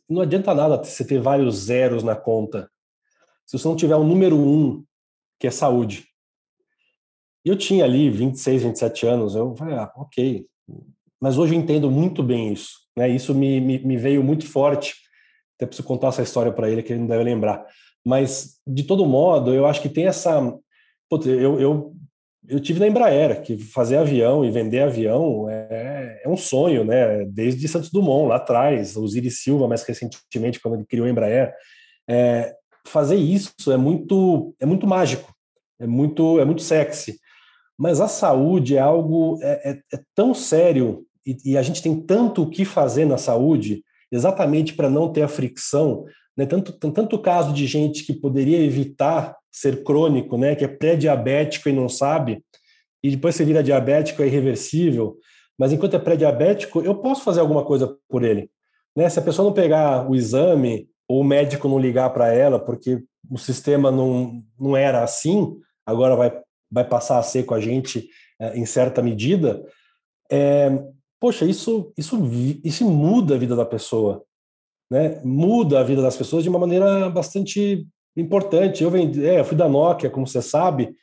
não 0.09 0.23
adianta 0.23 0.55
nada 0.55 0.83
você 0.83 1.05
ter 1.05 1.21
vários 1.21 1.57
zeros 1.57 2.03
na 2.03 2.15
conta 2.15 2.71
se 3.47 3.57
você 3.57 3.69
não 3.69 3.77
tiver 3.77 3.97
um 3.97 4.07
número 4.07 4.37
um, 4.37 4.85
que 5.39 5.47
é 5.47 5.51
saúde. 5.51 6.09
E 7.45 7.49
eu 7.49 7.57
tinha 7.57 7.85
ali 7.85 8.11
26, 8.11 8.65
27 8.65 9.07
anos, 9.07 9.37
eu 9.37 9.55
falei, 9.55 9.77
ah, 9.77 9.93
ok. 9.95 10.45
Mas 11.21 11.39
hoje 11.39 11.55
eu 11.55 11.59
entendo 11.59 11.89
muito 11.89 12.25
bem 12.25 12.53
isso. 12.53 12.73
Né? 12.97 13.09
Isso 13.09 13.33
me, 13.33 13.61
me, 13.61 13.79
me 13.79 13.97
veio 13.97 14.23
muito 14.23 14.45
forte. 14.47 14.97
Até 15.55 15.65
preciso 15.65 15.87
contar 15.87 16.09
essa 16.09 16.23
história 16.23 16.53
para 16.53 16.69
ele, 16.69 16.83
que 16.83 16.93
ele 16.93 17.01
não 17.01 17.07
deve 17.07 17.23
lembrar. 17.23 17.65
Mas, 18.05 18.61
de 18.67 18.83
todo 18.83 19.07
modo, 19.07 19.55
eu 19.55 19.65
acho 19.65 19.81
que 19.81 19.89
tem 19.89 20.07
essa. 20.07 20.41
Putz, 21.09 21.27
eu, 21.27 21.61
eu 21.61 21.95
eu 22.49 22.61
tive 22.61 22.81
na 22.81 22.87
Embraer, 22.87 23.43
que 23.43 23.59
fazer 23.59 23.97
avião 23.97 24.45
e 24.45 24.51
vender 24.51 24.81
avião 24.81 25.49
é, 25.49 26.21
é, 26.25 26.29
um 26.29 26.37
sonho, 26.37 26.85
né? 26.85 27.25
Desde 27.27 27.67
Santos 27.67 27.91
Dumont, 27.91 28.29
lá 28.29 28.37
atrás, 28.37 28.97
o 28.97 29.07
Ziri 29.07 29.31
Silva, 29.31 29.69
mais 29.69 29.83
recentemente, 29.83 30.61
quando 30.61 30.75
ele 30.75 30.87
criou 30.87 31.07
a 31.07 31.11
Embraer. 31.11 31.55
É, 32.09 32.55
fazer 32.87 33.17
isso 33.17 33.53
é 33.73 33.77
muito, 33.77 34.55
é 34.61 34.67
muito 34.67 34.87
mágico, 34.87 35.35
é 35.79 35.87
muito, 35.87 36.39
é 36.39 36.45
muito 36.45 36.63
sexy. 36.63 37.19
Mas 37.77 38.01
a 38.01 38.09
saúde 38.09 38.77
é 38.77 38.81
algo 38.81 39.39
é, 39.43 39.71
é, 39.71 39.97
é 39.97 40.01
tão 40.15 40.33
sério 40.33 41.05
e, 41.27 41.37
e, 41.45 41.59
a 41.59 41.63
gente 41.63 41.83
tem 41.83 42.01
tanto 42.01 42.43
o 42.43 42.51
que 42.51 42.65
fazer 42.65 43.05
na 43.05 43.19
saúde, 43.19 43.83
exatamente 44.13 44.75
para 44.75 44.89
não 44.89 45.13
ter 45.13 45.23
a 45.23 45.29
fricção. 45.29 46.05
Né? 46.37 46.47
Tanto, 46.47 46.73
tanto 46.73 47.19
caso 47.19 47.53
de 47.53 47.67
gente 47.67 48.05
que 48.05 48.15
poderia 48.15 48.59
evitar 48.61 49.37
ser 49.57 49.83
crônico, 49.83 50.37
né? 50.37 50.55
que 50.55 50.67
é 50.67 50.69
pré-diabético 50.69 51.71
e 51.71 51.73
não 51.73 51.89
sabe, 51.89 52.45
e 53.03 53.11
depois 53.11 53.35
você 53.35 53.43
vira 53.43 53.63
diabético, 53.63 54.23
é 54.23 54.27
irreversível. 54.27 55.17
Mas 55.59 55.73
enquanto 55.73 55.95
é 55.95 55.99
pré-diabético, 55.99 56.83
eu 56.83 56.95
posso 56.97 57.23
fazer 57.23 57.41
alguma 57.41 57.65
coisa 57.65 57.97
por 58.07 58.23
ele. 58.23 58.51
Né? 58.95 59.09
Se 59.09 59.19
a 59.19 59.23
pessoa 59.23 59.47
não 59.47 59.55
pegar 59.55 60.11
o 60.11 60.15
exame 60.15 60.91
ou 61.09 61.23
o 61.23 61.25
médico 61.25 61.69
não 61.69 61.79
ligar 61.79 62.11
para 62.11 62.31
ela, 62.35 62.59
porque 62.59 63.03
o 63.31 63.39
sistema 63.39 63.91
não, 63.91 64.43
não 64.61 64.77
era 64.77 65.03
assim, 65.03 65.59
agora 65.87 66.15
vai, 66.15 66.39
vai 66.71 66.85
passar 66.85 67.19
a 67.19 67.23
ser 67.23 67.45
com 67.45 67.55
a 67.55 67.61
gente 67.61 68.11
é, 68.39 68.59
em 68.59 68.67
certa 68.67 69.01
medida, 69.01 69.65
é, 70.31 70.71
poxa, 71.19 71.47
isso, 71.47 71.95
isso, 71.97 72.21
isso 72.63 72.85
muda 72.85 73.37
a 73.37 73.39
vida 73.39 73.57
da 73.57 73.65
pessoa. 73.65 74.23
Né? 74.91 75.19
Muda 75.25 75.81
a 75.81 75.83
vida 75.83 76.03
das 76.03 76.17
pessoas 76.17 76.43
de 76.43 76.51
uma 76.51 76.59
maneira 76.59 77.09
bastante 77.09 77.87
importante. 78.17 78.83
Eu, 78.83 78.91
vendi, 78.91 79.25
é, 79.27 79.41
eu 79.41 79.45
fui 79.45 79.57
da 79.57 79.69
Nokia, 79.69 80.11
como 80.11 80.27
você 80.27 80.41
sabe, 80.41 80.97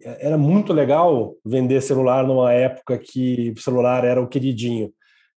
era 0.00 0.38
muito 0.38 0.72
legal 0.72 1.36
vender 1.44 1.80
celular 1.82 2.26
numa 2.26 2.52
época 2.52 2.98
que 2.98 3.52
o 3.56 3.60
celular 3.60 4.04
era 4.04 4.22
o 4.22 4.28
queridinho, 4.28 4.92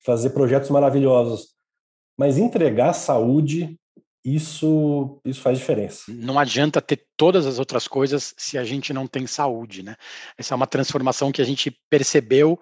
fazer 0.05 0.31
projetos 0.31 0.71
maravilhosos. 0.71 1.55
Mas 2.19 2.37
entregar 2.37 2.93
saúde 2.93 3.79
isso, 4.25 5.21
isso 5.25 5.41
faz 5.41 5.59
diferença. 5.59 6.05
Não 6.09 6.39
adianta 6.39 6.81
ter 6.81 7.05
todas 7.17 7.47
as 7.47 7.59
outras 7.59 7.89
coisas 7.89 8.35
se 8.37 8.57
a 8.57 8.65
gente 8.65 8.93
não 8.93 9.07
tem 9.07 9.27
saúde, 9.27 9.83
né? 9.83 9.97
Essa 10.39 10.55
é 10.55 10.57
uma 10.57 10.67
transformação 10.67 11.33
que 11.33 11.43
a 11.43 11.45
gente 11.45 11.77
percebeu 11.91 12.59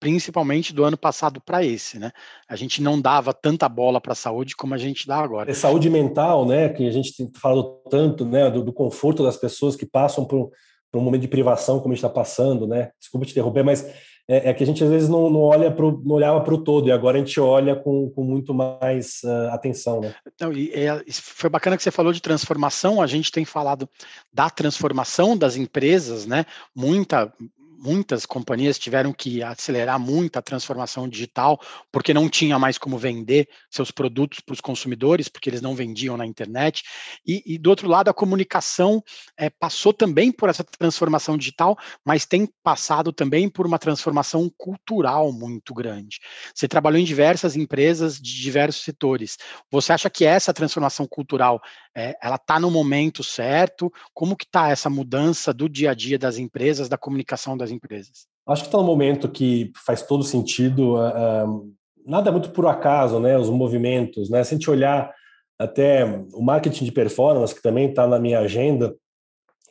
principalmente 0.00 0.72
do 0.72 0.84
ano 0.84 0.96
passado 0.96 1.40
para 1.40 1.64
esse, 1.64 1.98
né? 1.98 2.12
A 2.48 2.56
gente 2.56 2.80
não 2.80 3.00
dava 3.00 3.34
tanta 3.34 3.68
bola 3.68 4.00
para 4.00 4.12
a 4.12 4.16
saúde 4.16 4.56
como 4.56 4.74
a 4.74 4.78
gente 4.78 5.06
dá 5.06 5.16
agora. 5.16 5.50
É 5.50 5.54
saúde 5.54 5.90
mental, 5.90 6.46
né? 6.46 6.68
Que 6.68 6.86
a 6.86 6.92
gente 6.92 7.16
tem 7.16 7.30
falado 7.34 7.80
tanto, 7.90 8.24
né? 8.24 8.50
Do, 8.50 8.62
do 8.62 8.72
conforto 8.72 9.22
das 9.22 9.36
pessoas 9.36 9.76
que 9.76 9.84
passam 9.84 10.24
por, 10.24 10.50
por 10.90 11.00
um 11.00 11.02
momento 11.02 11.22
de 11.22 11.28
privação 11.28 11.80
como 11.80 11.92
a 11.92 11.96
gente 11.96 12.04
está 12.04 12.08
passando, 12.08 12.66
né? 12.66 12.90
Desculpa 12.98 13.26
te 13.26 13.32
interromper, 13.32 13.64
mas 13.64 13.84
é, 14.30 14.50
é, 14.50 14.54
que 14.54 14.62
a 14.62 14.66
gente 14.66 14.84
às 14.84 14.90
vezes 14.90 15.08
não, 15.08 15.30
não 15.30 15.40
olha 15.40 15.70
pro, 15.70 16.02
não 16.04 16.16
olhava 16.16 16.40
para 16.42 16.52
o 16.52 16.62
todo 16.62 16.86
e 16.86 16.92
agora 16.92 17.16
a 17.16 17.20
gente 17.20 17.40
olha 17.40 17.74
com, 17.74 18.10
com 18.10 18.22
muito 18.22 18.52
mais 18.52 19.22
uh, 19.24 19.48
atenção, 19.52 20.00
né? 20.00 20.14
Então, 20.34 20.52
e, 20.52 20.70
é, 20.74 21.02
foi 21.10 21.48
bacana 21.48 21.78
que 21.78 21.82
você 21.82 21.90
falou 21.90 22.12
de 22.12 22.20
transformação. 22.20 23.00
A 23.00 23.06
gente 23.06 23.32
tem 23.32 23.46
falado 23.46 23.88
da 24.30 24.50
transformação 24.50 25.34
das 25.34 25.56
empresas, 25.56 26.26
né? 26.26 26.44
Muita 26.76 27.32
muitas 27.78 28.26
companhias 28.26 28.78
tiveram 28.78 29.12
que 29.12 29.42
acelerar 29.42 29.98
muito 29.98 30.38
a 30.38 30.42
transformação 30.42 31.08
digital, 31.08 31.60
porque 31.92 32.12
não 32.12 32.28
tinha 32.28 32.58
mais 32.58 32.76
como 32.76 32.98
vender 32.98 33.48
seus 33.70 33.90
produtos 33.90 34.40
para 34.40 34.52
os 34.52 34.60
consumidores, 34.60 35.28
porque 35.28 35.48
eles 35.48 35.62
não 35.62 35.74
vendiam 35.74 36.16
na 36.16 36.26
internet. 36.26 36.82
E, 37.26 37.42
e 37.46 37.58
do 37.58 37.70
outro 37.70 37.88
lado, 37.88 38.08
a 38.08 38.14
comunicação 38.14 39.02
é, 39.36 39.48
passou 39.48 39.92
também 39.92 40.32
por 40.32 40.48
essa 40.48 40.64
transformação 40.64 41.38
digital, 41.38 41.78
mas 42.04 42.26
tem 42.26 42.48
passado 42.62 43.12
também 43.12 43.48
por 43.48 43.66
uma 43.66 43.78
transformação 43.78 44.50
cultural 44.56 45.32
muito 45.32 45.72
grande. 45.72 46.18
Você 46.54 46.66
trabalhou 46.66 46.98
em 46.98 47.04
diversas 47.04 47.56
empresas 47.56 48.20
de 48.20 48.40
diversos 48.40 48.82
setores. 48.82 49.38
Você 49.70 49.92
acha 49.92 50.10
que 50.10 50.24
essa 50.24 50.52
transformação 50.52 51.06
cultural 51.06 51.60
é, 51.94 52.16
ela 52.22 52.36
está 52.36 52.58
no 52.58 52.70
momento 52.70 53.22
certo? 53.22 53.92
Como 54.14 54.36
que 54.36 54.44
está 54.44 54.68
essa 54.68 54.90
mudança 54.90 55.52
do 55.52 55.68
dia 55.68 55.90
a 55.90 55.94
dia 55.94 56.18
das 56.18 56.38
empresas, 56.38 56.88
da 56.88 56.98
comunicação 56.98 57.56
das 57.56 57.67
empresas? 57.70 58.26
Acho 58.46 58.62
que 58.62 58.68
está 58.68 58.78
no 58.78 58.84
momento 58.84 59.28
que 59.28 59.72
faz 59.84 60.02
todo 60.02 60.22
sentido. 60.24 60.96
Uh, 60.96 61.72
nada 62.06 62.32
muito 62.32 62.50
por 62.50 62.66
acaso, 62.66 63.20
né? 63.20 63.36
Os 63.36 63.50
movimentos, 63.50 64.30
né? 64.30 64.42
Se 64.42 64.54
a 64.54 64.56
gente 64.56 64.70
olhar 64.70 65.12
até 65.58 66.04
o 66.32 66.42
marketing 66.42 66.84
de 66.84 66.92
performance, 66.92 67.54
que 67.54 67.62
também 67.62 67.90
está 67.90 68.06
na 68.06 68.18
minha 68.18 68.38
agenda, 68.38 68.94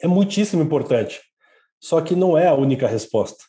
é 0.01 0.07
muitíssimo 0.07 0.61
importante. 0.61 1.21
Só 1.79 2.01
que 2.01 2.15
não 2.15 2.37
é 2.37 2.47
a 2.47 2.53
única 2.53 2.87
resposta. 2.87 3.43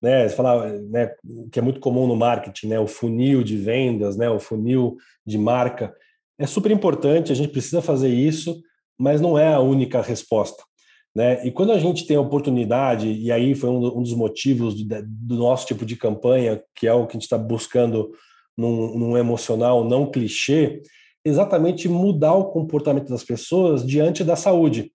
Né, 0.00 0.28
você 0.28 0.34
fala, 0.34 0.68
né, 0.68 1.14
que 1.52 1.60
é 1.60 1.62
muito 1.62 1.78
comum 1.78 2.08
no 2.08 2.16
marketing, 2.16 2.68
né, 2.68 2.80
o 2.80 2.88
funil 2.88 3.44
de 3.44 3.56
vendas, 3.56 4.16
né, 4.16 4.28
o 4.28 4.40
funil 4.40 4.96
de 5.24 5.38
marca. 5.38 5.94
É 6.36 6.44
super 6.44 6.72
importante, 6.72 7.30
a 7.30 7.36
gente 7.36 7.52
precisa 7.52 7.80
fazer 7.80 8.08
isso, 8.08 8.60
mas 8.98 9.20
não 9.20 9.38
é 9.38 9.54
a 9.54 9.60
única 9.60 10.02
resposta. 10.02 10.64
Né? 11.14 11.46
E 11.46 11.50
quando 11.50 11.72
a 11.72 11.78
gente 11.78 12.06
tem 12.06 12.16
a 12.16 12.20
oportunidade, 12.20 13.10
e 13.10 13.30
aí 13.30 13.54
foi 13.54 13.68
um, 13.68 13.98
um 13.98 14.02
dos 14.02 14.14
motivos 14.14 14.74
do, 14.74 15.02
do, 15.06 15.36
nosso 15.36 15.66
tipo 15.66 15.84
de 15.84 15.96
campanha, 15.96 16.62
que 16.74 16.86
é 16.86 16.92
o 16.92 17.06
que 17.06 17.12
a 17.12 17.18
gente 17.18 17.24
está 17.24 17.36
buscando 17.36 18.10
num, 18.56 18.98
num, 18.98 19.16
emocional 19.16 19.84
não 19.84 20.10
clichê, 20.10 20.82
exatamente 21.24 21.88
mudar 21.88 22.34
o 22.34 22.50
comportamento 22.50 23.08
das 23.08 23.22
pessoas 23.22 23.86
diante 23.86 24.24
da 24.24 24.36
saúde. 24.36 24.90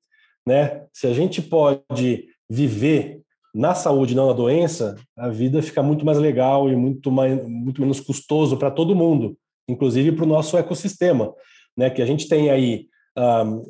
Né? 0.46 0.86
Se 0.92 1.06
a 1.08 1.14
gente 1.14 1.42
pode 1.42 2.26
viver 2.50 3.22
na 3.54 3.76
saúde, 3.76 4.16
não 4.16 4.28
na 4.28 4.34
doença, 4.34 4.96
a 5.16 5.30
vida 5.30 5.62
fica 5.62 5.84
muito 5.84 6.06
mais 6.06 6.18
legal 6.18 6.70
e 6.70 6.76
muito, 6.76 7.12
mais, 7.12 7.48
muito 7.48 7.82
menos 7.82 8.00
custoso 8.00 8.58
para 8.58 8.72
todo 8.72 8.96
mundo 8.96 9.38
inclusive 9.68 10.14
para 10.14 10.24
o 10.24 10.28
nosso 10.28 10.58
ecossistema, 10.58 11.34
né? 11.76 11.90
Que 11.90 12.02
a 12.02 12.06
gente 12.06 12.28
tem 12.28 12.50
aí 12.50 12.88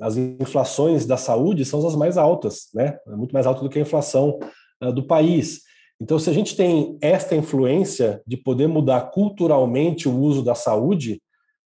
as 0.01 0.17
inflações 0.17 1.05
da 1.05 1.15
saúde 1.15 1.63
são 1.63 1.85
as 1.87 1.95
mais 1.95 2.17
altas, 2.17 2.67
né? 2.73 2.97
É 3.07 3.15
muito 3.15 3.31
mais 3.31 3.47
alta 3.47 3.61
do 3.61 3.69
que 3.69 3.79
a 3.79 3.81
inflação 3.81 4.37
uh, 4.83 4.91
do 4.91 5.07
país. 5.07 5.61
Então, 6.01 6.19
se 6.19 6.29
a 6.29 6.33
gente 6.33 6.55
tem 6.55 6.97
esta 7.01 7.35
influência 7.35 8.21
de 8.27 8.37
poder 8.37 8.67
mudar 8.67 9.09
culturalmente 9.11 10.07
o 10.07 10.15
uso 10.15 10.43
da 10.43 10.53
saúde, 10.53 11.21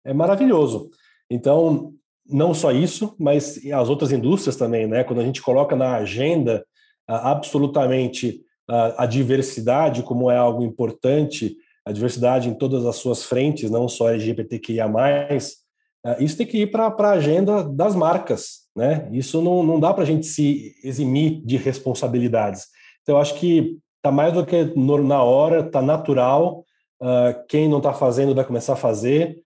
é 0.05 0.13
maravilhoso. 0.13 0.89
Então, 1.29 1.93
não 2.25 2.53
só 2.53 2.71
isso, 2.71 3.15
mas 3.19 3.59
as 3.73 3.89
outras 3.89 4.11
indústrias 4.11 4.55
também, 4.55 4.87
né? 4.87 5.03
Quando 5.03 5.19
a 5.19 5.25
gente 5.25 5.41
coloca 5.41 5.75
na 5.75 5.95
agenda 5.95 6.65
uh, 7.09 7.13
absolutamente 7.13 8.41
uh, 8.69 8.93
a 8.97 9.05
diversidade 9.05 10.03
como 10.03 10.29
é 10.29 10.37
algo 10.37 10.63
importante 10.63 11.57
a 11.85 11.91
diversidade 11.91 12.47
em 12.47 12.53
todas 12.53 12.85
as 12.85 12.97
suas 12.97 13.23
frentes, 13.23 13.69
não 13.71 13.87
só 13.87 14.09
LGBTQIA+, 14.09 14.87
isso 16.19 16.37
tem 16.37 16.47
que 16.47 16.63
ir 16.63 16.71
para 16.71 16.87
a 16.87 17.11
agenda 17.11 17.63
das 17.63 17.95
marcas, 17.95 18.61
né? 18.75 19.07
Isso 19.11 19.41
não, 19.41 19.63
não 19.63 19.79
dá 19.79 19.93
para 19.93 20.03
a 20.03 20.07
gente 20.07 20.25
se 20.25 20.75
eximir 20.83 21.41
de 21.45 21.57
responsabilidades. 21.57 22.67
Então, 23.03 23.19
acho 23.19 23.35
que 23.35 23.77
está 23.97 24.11
mais 24.11 24.33
do 24.33 24.45
que 24.45 24.63
na 24.75 25.23
hora, 25.23 25.59
está 25.59 25.81
natural, 25.81 26.65
uh, 27.01 27.45
quem 27.47 27.69
não 27.69 27.77
está 27.77 27.93
fazendo 27.93 28.33
vai 28.33 28.43
começar 28.43 28.73
a 28.73 28.77
fazer, 28.77 29.39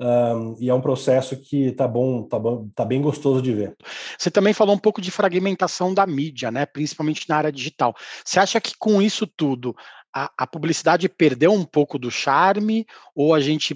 um, 0.00 0.56
e 0.58 0.68
é 0.68 0.74
um 0.74 0.80
processo 0.80 1.36
que 1.36 1.72
tá 1.72 1.86
bom, 1.86 2.24
tá 2.24 2.38
bom, 2.38 2.68
tá 2.74 2.84
bem 2.84 3.00
gostoso 3.00 3.40
de 3.40 3.52
ver. 3.52 3.76
Você 4.18 4.30
também 4.30 4.52
falou 4.52 4.74
um 4.74 4.78
pouco 4.78 5.00
de 5.00 5.10
fragmentação 5.10 5.94
da 5.94 6.06
mídia, 6.06 6.50
né? 6.50 6.66
Principalmente 6.66 7.28
na 7.28 7.36
área 7.36 7.52
digital. 7.52 7.94
Você 8.24 8.40
acha 8.40 8.60
que 8.60 8.72
com 8.76 9.00
isso 9.00 9.26
tudo 9.26 9.74
a, 10.12 10.30
a 10.36 10.46
publicidade 10.46 11.08
perdeu 11.08 11.52
um 11.52 11.64
pouco 11.64 11.98
do 11.98 12.10
charme 12.10 12.86
ou 13.14 13.34
a 13.34 13.40
gente 13.40 13.74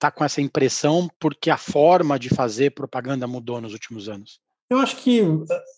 está 0.00 0.10
com 0.10 0.24
essa 0.24 0.40
impressão 0.40 1.08
porque 1.20 1.50
a 1.50 1.58
forma 1.58 2.18
de 2.18 2.30
fazer 2.30 2.70
propaganda 2.70 3.26
mudou 3.26 3.60
nos 3.60 3.74
últimos 3.74 4.08
anos? 4.08 4.40
Eu 4.70 4.78
acho 4.78 4.96
que 4.96 5.20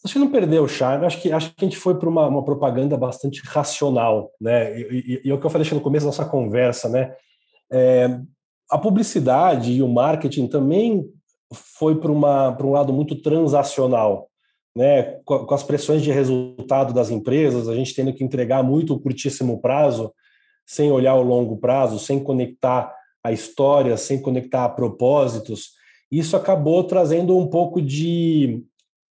acho 0.05 0.13
que 0.13 0.19
não 0.19 0.31
perdeu 0.31 0.63
o 0.63 0.69
charme. 0.69 1.07
Acho 1.07 1.21
que 1.21 1.33
acho 1.33 1.51
que 1.55 1.65
a 1.65 1.69
gente 1.69 1.79
foi 1.79 1.99
para 1.99 2.09
uma, 2.09 2.29
uma, 2.29 2.45
propaganda 2.45 2.97
bastante 2.97 3.41
racional, 3.45 4.31
né? 4.41 4.79
E, 4.79 4.83
e, 4.83 5.23
e, 5.25 5.31
é 5.31 5.35
o 5.35 5.41
que 5.41 5.47
eu 5.47 5.51
falei 5.51 5.67
no 5.73 5.81
começo 5.81 6.05
da 6.05 6.09
nossa 6.09 6.27
conversa, 6.27 6.89
né? 6.89 7.15
É, 7.73 8.21
a 8.71 8.79
publicidade 8.79 9.73
e 9.73 9.83
o 9.83 9.89
marketing 9.89 10.47
também 10.47 11.05
foi 11.53 11.99
para 11.99 12.13
uma 12.13 12.53
para 12.53 12.67
um 12.67 12.73
lado 12.73 12.93
muito 12.93 13.17
transacional 13.17 14.31
né, 14.75 15.21
com, 15.25 15.45
com 15.45 15.55
as 15.55 15.63
pressões 15.63 16.03
de 16.03 16.11
resultado 16.11 16.93
das 16.93 17.11
empresas, 17.11 17.69
a 17.69 17.75
gente 17.75 17.95
tendo 17.95 18.13
que 18.13 18.25
entregar 18.25 18.63
muito 18.63 18.95
o 18.95 19.01
curtíssimo 19.01 19.61
prazo, 19.61 20.13
sem 20.67 20.91
olhar 20.91 21.15
o 21.15 21.23
longo 21.23 21.57
prazo, 21.59 21.99
sem 21.99 22.23
conectar 22.23 22.95
a 23.25 23.33
história, 23.33 23.97
sem 23.97 24.21
conectar 24.21 24.65
a 24.65 24.69
propósitos, 24.69 25.71
isso 26.11 26.37
acabou 26.37 26.85
trazendo 26.85 27.37
um 27.37 27.47
pouco 27.47 27.81
de, 27.81 28.65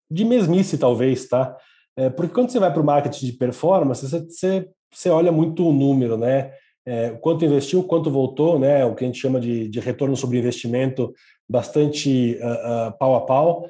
de 0.10 0.26
mesmice, 0.26 0.78
talvez, 0.78 1.28
tá? 1.28 1.56
É, 1.98 2.10
porque 2.10 2.34
quando 2.34 2.52
você 2.52 2.60
vai 2.60 2.72
para 2.72 2.82
o 2.82 2.86
marketing 2.86 3.26
de 3.26 3.34
performance, 3.34 4.08
você, 4.08 4.20
você, 4.20 4.70
você 4.94 5.10
olha 5.10 5.32
muito 5.32 5.68
o 5.68 5.74
número, 5.74 6.18
né? 6.18 6.52
É, 6.86 7.12
quanto 7.22 7.46
investiu, 7.46 7.84
quanto 7.84 8.10
voltou, 8.10 8.60
né? 8.60 8.86
O 8.86 8.96
que 8.96 9.04
a 9.04 9.08
gente 9.08 9.20
chama 9.20 9.40
de, 9.40 9.68
de 9.68 9.80
retorno 9.80 10.16
sobre 10.16 10.40
investimento 10.40 11.14
bastante 11.50 12.38
uh, 12.42 12.90
uh, 12.90 12.98
pau 12.98 13.16
a 13.16 13.22
pau 13.22 13.70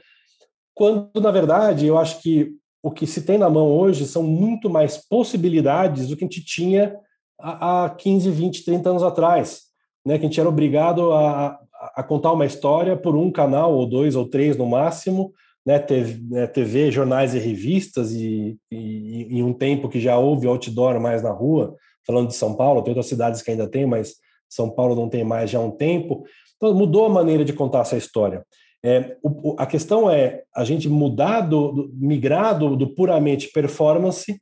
quando 0.81 1.21
na 1.21 1.31
verdade 1.31 1.85
eu 1.85 1.97
acho 1.97 2.21
que 2.21 2.55
o 2.81 2.89
que 2.89 3.05
se 3.05 3.21
tem 3.21 3.37
na 3.37 3.49
mão 3.49 3.67
hoje 3.67 4.07
são 4.07 4.23
muito 4.23 4.69
mais 4.69 4.97
possibilidades 4.97 6.07
do 6.07 6.17
que 6.17 6.23
a 6.23 6.27
gente 6.27 6.43
tinha 6.43 6.95
há 7.39 7.87
15, 7.95 8.29
20, 8.31 8.65
30 8.65 8.89
anos 8.89 9.03
atrás, 9.03 9.63
né? 10.05 10.17
Que 10.17 10.25
a 10.25 10.27
gente 10.27 10.39
era 10.39 10.49
obrigado 10.49 11.11
a, 11.11 11.59
a 11.95 12.03
contar 12.03 12.31
uma 12.31 12.45
história 12.45 12.95
por 12.95 13.15
um 13.15 13.31
canal 13.31 13.73
ou 13.73 13.85
dois 13.85 14.15
ou 14.15 14.27
três 14.27 14.57
no 14.57 14.65
máximo, 14.65 15.33
né? 15.65 15.79
TV, 15.79 16.19
né? 16.29 16.47
TV 16.47 16.91
jornais 16.91 17.33
e 17.33 17.39
revistas 17.39 18.11
e, 18.13 18.57
e, 18.71 19.37
e 19.37 19.43
um 19.43 19.53
tempo 19.53 19.89
que 19.89 19.99
já 19.99 20.17
houve 20.17 20.47
outdoor 20.47 20.99
mais 20.99 21.21
na 21.21 21.31
rua, 21.31 21.75
falando 22.05 22.27
de 22.27 22.35
São 22.35 22.55
Paulo, 22.55 22.81
tem 22.81 22.91
outras 22.91 23.07
cidades 23.07 23.41
que 23.41 23.51
ainda 23.51 23.67
tem, 23.67 23.85
mas 23.85 24.15
São 24.49 24.69
Paulo 24.69 24.95
não 24.95 25.09
tem 25.09 25.23
mais 25.23 25.49
já 25.49 25.59
há 25.59 25.61
um 25.61 25.71
tempo. 25.71 26.23
Então 26.57 26.73
mudou 26.73 27.05
a 27.05 27.09
maneira 27.09 27.43
de 27.43 27.53
contar 27.53 27.81
essa 27.81 27.97
história. 27.97 28.45
É, 28.83 29.15
o, 29.21 29.55
a 29.59 29.65
questão 29.65 30.09
é 30.09 30.43
a 30.55 30.63
gente 30.63 30.89
mudar 30.89 31.41
do, 31.41 31.71
do 31.71 31.91
migrar 31.93 32.57
do, 32.57 32.75
do, 32.75 32.95
puramente 32.95 33.51
performance 33.51 34.41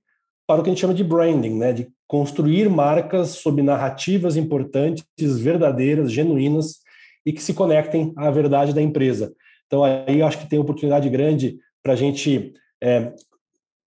para 0.50 0.62
o 0.62 0.64
que 0.64 0.72
a 0.72 0.74
gente 0.74 0.82
chama 0.82 0.96
de 0.96 1.04
branding, 1.04 1.60
né? 1.60 1.72
De 1.72 1.88
construir 2.08 2.68
marcas 2.72 3.30
sob 3.30 3.62
narrativas 3.62 4.36
importantes, 4.36 5.06
verdadeiras, 5.16 6.12
genuínas 6.12 6.80
e 7.24 7.32
que 7.32 7.44
se 7.44 7.54
conectem 7.54 8.12
à 8.18 8.32
verdade 8.32 8.74
da 8.74 8.82
empresa. 8.82 9.32
Então 9.68 9.84
aí 9.84 10.20
eu 10.20 10.26
acho 10.26 10.40
que 10.40 10.50
tem 10.50 10.58
oportunidade 10.58 11.08
grande 11.08 11.60
para 11.84 11.94
a 11.94 11.96
gente 11.96 12.52
é, 12.82 13.14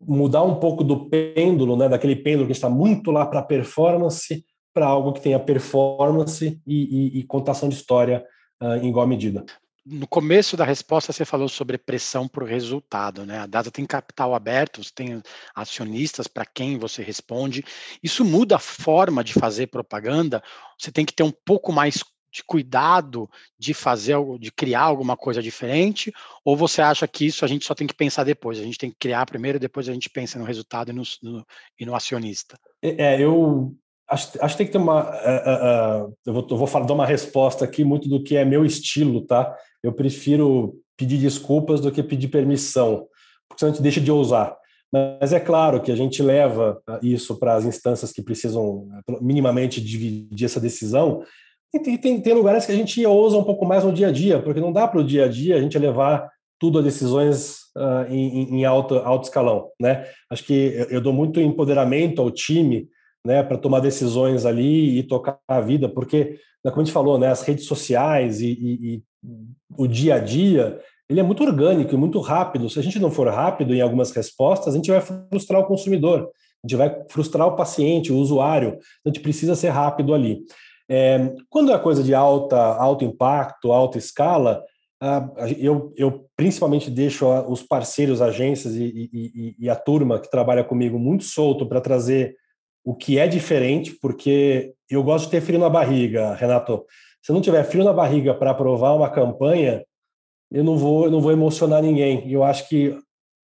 mudar 0.00 0.44
um 0.44 0.54
pouco 0.54 0.84
do 0.84 1.10
pêndulo, 1.10 1.76
né? 1.76 1.88
Daquele 1.88 2.14
pêndulo 2.14 2.46
que 2.46 2.52
está 2.52 2.70
muito 2.70 3.10
lá 3.10 3.26
para 3.26 3.42
performance 3.42 4.44
para 4.72 4.86
algo 4.86 5.12
que 5.14 5.20
tenha 5.20 5.40
performance 5.40 6.60
e, 6.64 7.16
e, 7.16 7.18
e 7.18 7.22
contação 7.24 7.68
de 7.68 7.74
história 7.74 8.24
uh, 8.62 8.76
em 8.76 8.88
igual 8.88 9.04
medida 9.04 9.44
no 9.84 10.06
começo 10.06 10.56
da 10.56 10.64
resposta 10.64 11.12
você 11.12 11.24
falou 11.24 11.48
sobre 11.48 11.76
pressão 11.76 12.28
por 12.28 12.44
resultado, 12.44 13.26
né? 13.26 13.38
A 13.38 13.46
Data 13.46 13.70
tem 13.70 13.84
capital 13.84 14.34
aberto, 14.34 14.80
tem 14.94 15.20
acionistas 15.54 16.26
para 16.26 16.46
quem 16.46 16.78
você 16.78 17.02
responde. 17.02 17.64
Isso 18.02 18.24
muda 18.24 18.56
a 18.56 18.60
forma 18.60 19.24
de 19.24 19.32
fazer 19.32 19.66
propaganda. 19.66 20.42
Você 20.78 20.92
tem 20.92 21.04
que 21.04 21.12
ter 21.12 21.24
um 21.24 21.32
pouco 21.44 21.72
mais 21.72 22.02
de 22.32 22.42
cuidado 22.44 23.28
de 23.58 23.74
fazer, 23.74 24.16
de 24.40 24.50
criar 24.50 24.82
alguma 24.82 25.16
coisa 25.16 25.42
diferente, 25.42 26.10
ou 26.42 26.56
você 26.56 26.80
acha 26.80 27.06
que 27.06 27.26
isso 27.26 27.44
a 27.44 27.48
gente 27.48 27.66
só 27.66 27.74
tem 27.74 27.86
que 27.86 27.94
pensar 27.94 28.24
depois? 28.24 28.58
A 28.58 28.62
gente 28.62 28.78
tem 28.78 28.90
que 28.90 28.96
criar 28.98 29.26
primeiro, 29.26 29.60
depois 29.60 29.86
a 29.88 29.92
gente 29.92 30.08
pensa 30.08 30.38
no 30.38 30.44
resultado 30.46 30.90
e 30.90 30.94
no, 30.94 31.02
no, 31.22 31.46
e 31.78 31.84
no 31.84 31.94
acionista. 31.94 32.58
É, 32.80 33.20
eu 33.20 33.76
acho, 34.08 34.42
acho 34.42 34.54
que 34.54 34.58
tem 34.58 34.66
que 34.66 34.72
ter 34.72 34.78
uma. 34.78 35.10
Uh, 35.10 36.06
uh, 36.08 36.16
eu 36.24 36.32
vou, 36.32 36.46
eu 36.50 36.56
vou 36.56 36.66
falar, 36.66 36.86
dar 36.86 36.94
uma 36.94 37.06
resposta 37.06 37.66
aqui 37.66 37.84
muito 37.84 38.08
do 38.08 38.22
que 38.22 38.36
é 38.36 38.44
meu 38.46 38.64
estilo, 38.64 39.26
tá? 39.26 39.54
Eu 39.82 39.92
prefiro 39.92 40.74
pedir 40.96 41.18
desculpas 41.18 41.80
do 41.80 41.90
que 41.90 42.02
pedir 42.02 42.28
permissão, 42.28 43.06
porque 43.48 43.60
senão 43.60 43.72
a 43.72 43.74
gente 43.74 43.82
deixa 43.82 44.00
de 44.00 44.10
ousar. 44.10 44.56
Mas 44.92 45.32
é 45.32 45.40
claro 45.40 45.80
que 45.80 45.90
a 45.90 45.96
gente 45.96 46.22
leva 46.22 46.80
isso 47.02 47.38
para 47.38 47.54
as 47.54 47.64
instâncias 47.64 48.12
que 48.12 48.22
precisam 48.22 48.86
minimamente 49.22 49.80
dividir 49.80 50.44
essa 50.44 50.60
decisão. 50.60 51.22
E 51.74 51.80
tem, 51.80 51.96
tem, 51.96 52.20
tem 52.20 52.34
lugares 52.34 52.66
que 52.66 52.72
a 52.72 52.76
gente 52.76 53.04
ousa 53.06 53.38
um 53.38 53.44
pouco 53.44 53.64
mais 53.64 53.82
no 53.82 53.92
dia 53.92 54.08
a 54.08 54.12
dia, 54.12 54.42
porque 54.42 54.60
não 54.60 54.72
dá 54.72 54.86
para 54.86 55.00
o 55.00 55.04
dia 55.04 55.24
a 55.24 55.28
dia 55.28 55.56
a 55.56 55.60
gente 55.60 55.78
levar 55.78 56.28
tudo 56.60 56.78
a 56.78 56.82
decisões 56.82 57.56
uh, 57.76 58.06
em, 58.10 58.58
em 58.60 58.64
alto, 58.66 58.96
alto 58.98 59.24
escalão. 59.24 59.70
Né? 59.80 60.06
Acho 60.30 60.44
que 60.44 60.52
eu, 60.52 60.84
eu 60.90 61.00
dou 61.00 61.12
muito 61.12 61.40
empoderamento 61.40 62.20
ao 62.20 62.30
time 62.30 62.86
né, 63.24 63.42
para 63.42 63.58
tomar 63.58 63.80
decisões 63.80 64.44
ali 64.44 64.98
e 64.98 65.02
tocar 65.02 65.38
a 65.48 65.60
vida, 65.60 65.88
porque, 65.88 66.38
como 66.62 66.80
a 66.80 66.84
gente 66.84 66.92
falou, 66.92 67.18
né, 67.18 67.28
as 67.28 67.42
redes 67.42 67.66
sociais 67.66 68.40
e, 68.40 68.50
e, 68.50 68.94
e 68.94 69.02
o 69.76 69.86
dia 69.86 70.16
a 70.16 70.18
dia, 70.18 70.80
ele 71.08 71.20
é 71.20 71.22
muito 71.22 71.44
orgânico 71.44 71.94
e 71.94 71.98
muito 71.98 72.18
rápido. 72.20 72.68
Se 72.68 72.78
a 72.78 72.82
gente 72.82 72.98
não 72.98 73.10
for 73.10 73.28
rápido 73.28 73.74
em 73.74 73.80
algumas 73.80 74.10
respostas, 74.10 74.74
a 74.74 74.76
gente 74.76 74.90
vai 74.90 75.00
frustrar 75.00 75.60
o 75.60 75.66
consumidor, 75.66 76.30
a 76.64 76.68
gente 76.68 76.76
vai 76.76 77.04
frustrar 77.08 77.46
o 77.46 77.56
paciente, 77.56 78.12
o 78.12 78.16
usuário. 78.16 78.70
Então, 78.70 78.80
a 79.06 79.08
gente 79.10 79.20
precisa 79.20 79.54
ser 79.54 79.68
rápido 79.68 80.14
ali. 80.14 80.42
É, 80.88 81.32
quando 81.48 81.72
é 81.72 81.78
coisa 81.78 82.02
de 82.02 82.14
alta, 82.14 82.56
alto 82.56 83.04
impacto, 83.04 83.72
alta 83.72 83.98
escala, 83.98 84.62
eu, 85.58 85.92
eu 85.96 86.26
principalmente 86.36 86.88
deixo 86.88 87.26
os 87.48 87.62
parceiros, 87.62 88.22
agências 88.22 88.76
e, 88.76 89.10
e, 89.12 89.56
e 89.58 89.68
a 89.68 89.74
turma 89.74 90.20
que 90.20 90.30
trabalha 90.30 90.62
comigo 90.62 90.98
muito 90.98 91.24
solto 91.24 91.66
para 91.66 91.80
trazer 91.80 92.36
o 92.84 92.94
que 92.94 93.18
é 93.18 93.26
diferente, 93.26 93.96
porque 94.00 94.74
eu 94.90 95.02
gosto 95.02 95.26
de 95.26 95.30
ter 95.30 95.40
frio 95.40 95.58
na 95.58 95.70
barriga, 95.70 96.34
Renato. 96.34 96.84
Se 97.22 97.32
não 97.32 97.40
tiver 97.40 97.62
frio 97.64 97.84
na 97.84 97.92
barriga 97.92 98.34
para 98.34 98.50
aprovar 98.50 98.94
uma 98.94 99.08
campanha, 99.08 99.84
eu 100.50 100.64
não 100.64 100.76
vou, 100.76 101.04
eu 101.04 101.10
não 101.10 101.20
vou 101.20 101.32
emocionar 101.32 101.80
ninguém. 101.80 102.26
E 102.28 102.32
eu 102.32 102.42
acho 102.42 102.68
que 102.68 102.98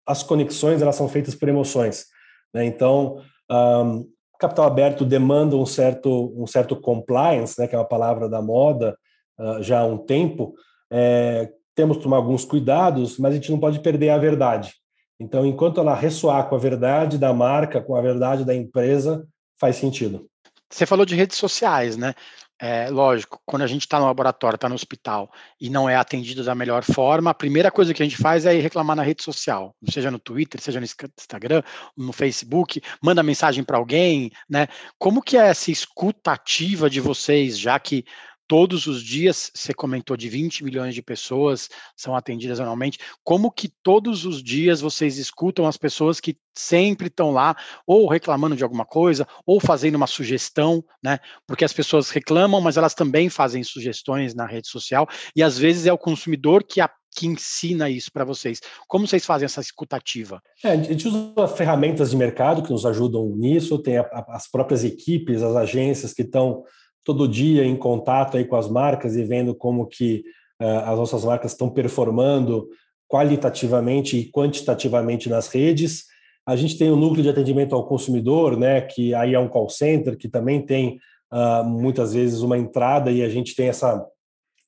as 0.05 0.23
conexões 0.23 0.81
elas 0.81 0.95
são 0.95 1.07
feitas 1.07 1.35
por 1.35 1.47
emoções. 1.47 2.07
Né? 2.53 2.65
Então, 2.65 3.21
um, 3.49 4.09
capital 4.39 4.65
aberto 4.65 5.05
demanda 5.05 5.55
um 5.55 5.65
certo, 5.65 6.33
um 6.35 6.47
certo 6.47 6.75
compliance, 6.75 7.59
né, 7.59 7.67
que 7.67 7.75
é 7.75 7.77
uma 7.77 7.87
palavra 7.87 8.29
da 8.29 8.41
moda 8.41 8.97
uh, 9.37 9.61
já 9.61 9.81
há 9.81 9.85
um 9.85 9.97
tempo. 9.97 10.53
É, 10.89 11.51
temos 11.75 11.97
que 11.97 12.03
tomar 12.03 12.17
alguns 12.17 12.45
cuidados, 12.45 13.17
mas 13.19 13.33
a 13.33 13.35
gente 13.35 13.51
não 13.51 13.59
pode 13.59 13.79
perder 13.79 14.09
a 14.09 14.17
verdade. 14.17 14.73
Então, 15.19 15.45
enquanto 15.45 15.81
ela 15.81 15.95
ressoar 15.95 16.47
com 16.47 16.55
a 16.55 16.59
verdade 16.59 17.17
da 17.17 17.33
marca, 17.33 17.81
com 17.81 17.95
a 17.95 18.01
verdade 18.01 18.45
da 18.45 18.55
empresa, 18.55 19.27
faz 19.59 19.75
sentido. 19.75 20.29
Você 20.69 20.85
falou 20.85 21.05
de 21.05 21.15
redes 21.15 21.37
sociais, 21.37 21.97
né? 21.97 22.13
É, 22.61 22.89
lógico, 22.89 23.41
quando 23.45 23.61
a 23.61 23.67
gente 23.67 23.83
está 23.83 23.99
no 23.99 24.05
laboratório, 24.05 24.55
está 24.55 24.67
no 24.67 24.75
hospital 24.75 25.31
e 25.61 25.69
não 25.69 25.87
é 25.87 25.95
atendido 25.95 26.43
da 26.43 26.53
melhor 26.53 26.83
forma, 26.83 27.29
a 27.29 27.33
primeira 27.33 27.71
coisa 27.71 27.93
que 27.93 28.03
a 28.03 28.05
gente 28.05 28.17
faz 28.17 28.45
é 28.45 28.53
ir 28.53 28.59
reclamar 28.59 28.97
na 28.97 29.01
rede 29.01 29.23
social, 29.23 29.73
seja 29.89 30.11
no 30.11 30.19
Twitter, 30.19 30.59
seja 30.59 30.77
no 30.77 30.85
Instagram, 30.85 31.63
no 31.95 32.11
Facebook, 32.11 32.81
manda 33.01 33.23
mensagem 33.23 33.63
para 33.63 33.77
alguém, 33.77 34.29
né? 34.49 34.67
Como 34.97 35.21
que 35.21 35.37
é 35.37 35.47
essa 35.47 35.71
escuta 35.71 36.33
ativa 36.33 36.89
de 36.89 36.99
vocês, 36.99 37.57
já 37.57 37.79
que 37.79 38.03
todos 38.49 38.87
os 38.87 39.03
dias, 39.03 39.51
você 39.53 39.75
comentou 39.75 40.17
de 40.17 40.27
20 40.27 40.63
milhões 40.63 40.95
de 40.95 41.03
pessoas 41.03 41.69
são 41.95 42.15
atendidas 42.15 42.59
anualmente, 42.59 42.97
como 43.23 43.51
que 43.51 43.71
todos 43.83 44.25
os 44.25 44.41
dias 44.41 44.81
vocês 44.81 45.19
escutam 45.19 45.67
as 45.67 45.77
pessoas 45.77 46.19
que 46.19 46.35
sempre 46.57 47.07
estão 47.07 47.29
lá, 47.29 47.55
ou 47.85 48.07
reclamando 48.09 48.55
de 48.55 48.63
alguma 48.63 48.85
coisa, 48.85 49.27
ou 49.45 49.59
fazendo 49.59 49.95
uma 49.95 50.07
sugestão, 50.07 50.83
né? 51.01 51.19
Porque 51.45 51.63
as 51.63 51.71
pessoas 51.71 52.09
reclamam, 52.09 52.59
mas 52.59 52.75
elas 52.75 52.95
também 52.95 53.29
fazem 53.29 53.63
sugestões 53.63 54.33
na 54.33 54.47
rede 54.47 54.67
social, 54.67 55.07
e 55.35 55.43
às 55.43 55.55
vezes 55.55 55.85
é 55.85 55.93
o 55.93 55.97
consumidor 55.97 56.63
que 56.63 56.81
a 56.81 56.89
que 57.15 57.25
ensina 57.25 57.89
isso 57.89 58.11
para 58.11 58.23
vocês? 58.23 58.61
Como 58.87 59.07
vocês 59.07 59.25
fazem 59.25 59.45
essa 59.45 59.59
escutativa? 59.59 60.39
É, 60.63 60.71
a 60.71 60.75
gente 60.75 61.07
usa 61.07 61.47
ferramentas 61.47 62.11
de 62.11 62.15
mercado 62.15 62.61
que 62.61 62.71
nos 62.71 62.85
ajudam 62.85 63.25
nisso, 63.35 63.79
tem 63.79 63.97
a, 63.97 64.01
a, 64.03 64.35
as 64.35 64.49
próprias 64.49 64.83
equipes, 64.83 65.41
as 65.41 65.55
agências 65.55 66.13
que 66.13 66.21
estão 66.21 66.63
todo 67.09 67.27
dia 67.27 67.65
em 67.65 67.75
contato 67.75 68.37
aí 68.37 68.45
com 68.45 68.55
as 68.55 68.69
marcas 68.69 69.15
e 69.15 69.23
vendo 69.23 69.55
como 69.55 69.87
que 69.87 70.23
uh, 70.61 70.85
as 70.85 70.95
nossas 70.95 71.25
marcas 71.25 71.53
estão 71.53 71.67
performando 71.67 72.69
qualitativamente 73.07 74.15
e 74.15 74.31
quantitativamente 74.31 75.27
nas 75.27 75.47
redes. 75.47 76.03
A 76.45 76.55
gente 76.55 76.77
tem 76.77 76.91
o 76.91 76.95
núcleo 76.95 77.23
de 77.23 77.29
atendimento 77.29 77.73
ao 77.73 77.87
consumidor, 77.87 78.55
né, 78.55 78.81
que 78.81 79.15
aí 79.15 79.33
é 79.33 79.39
um 79.39 79.47
call 79.47 79.67
center 79.69 80.15
que 80.15 80.29
também 80.29 80.63
tem 80.63 80.99
uh, 81.33 81.63
muitas 81.63 82.13
vezes 82.13 82.41
uma 82.41 82.59
entrada 82.59 83.09
e 83.09 83.23
a 83.23 83.29
gente 83.29 83.55
tem 83.55 83.69
essa 83.69 84.05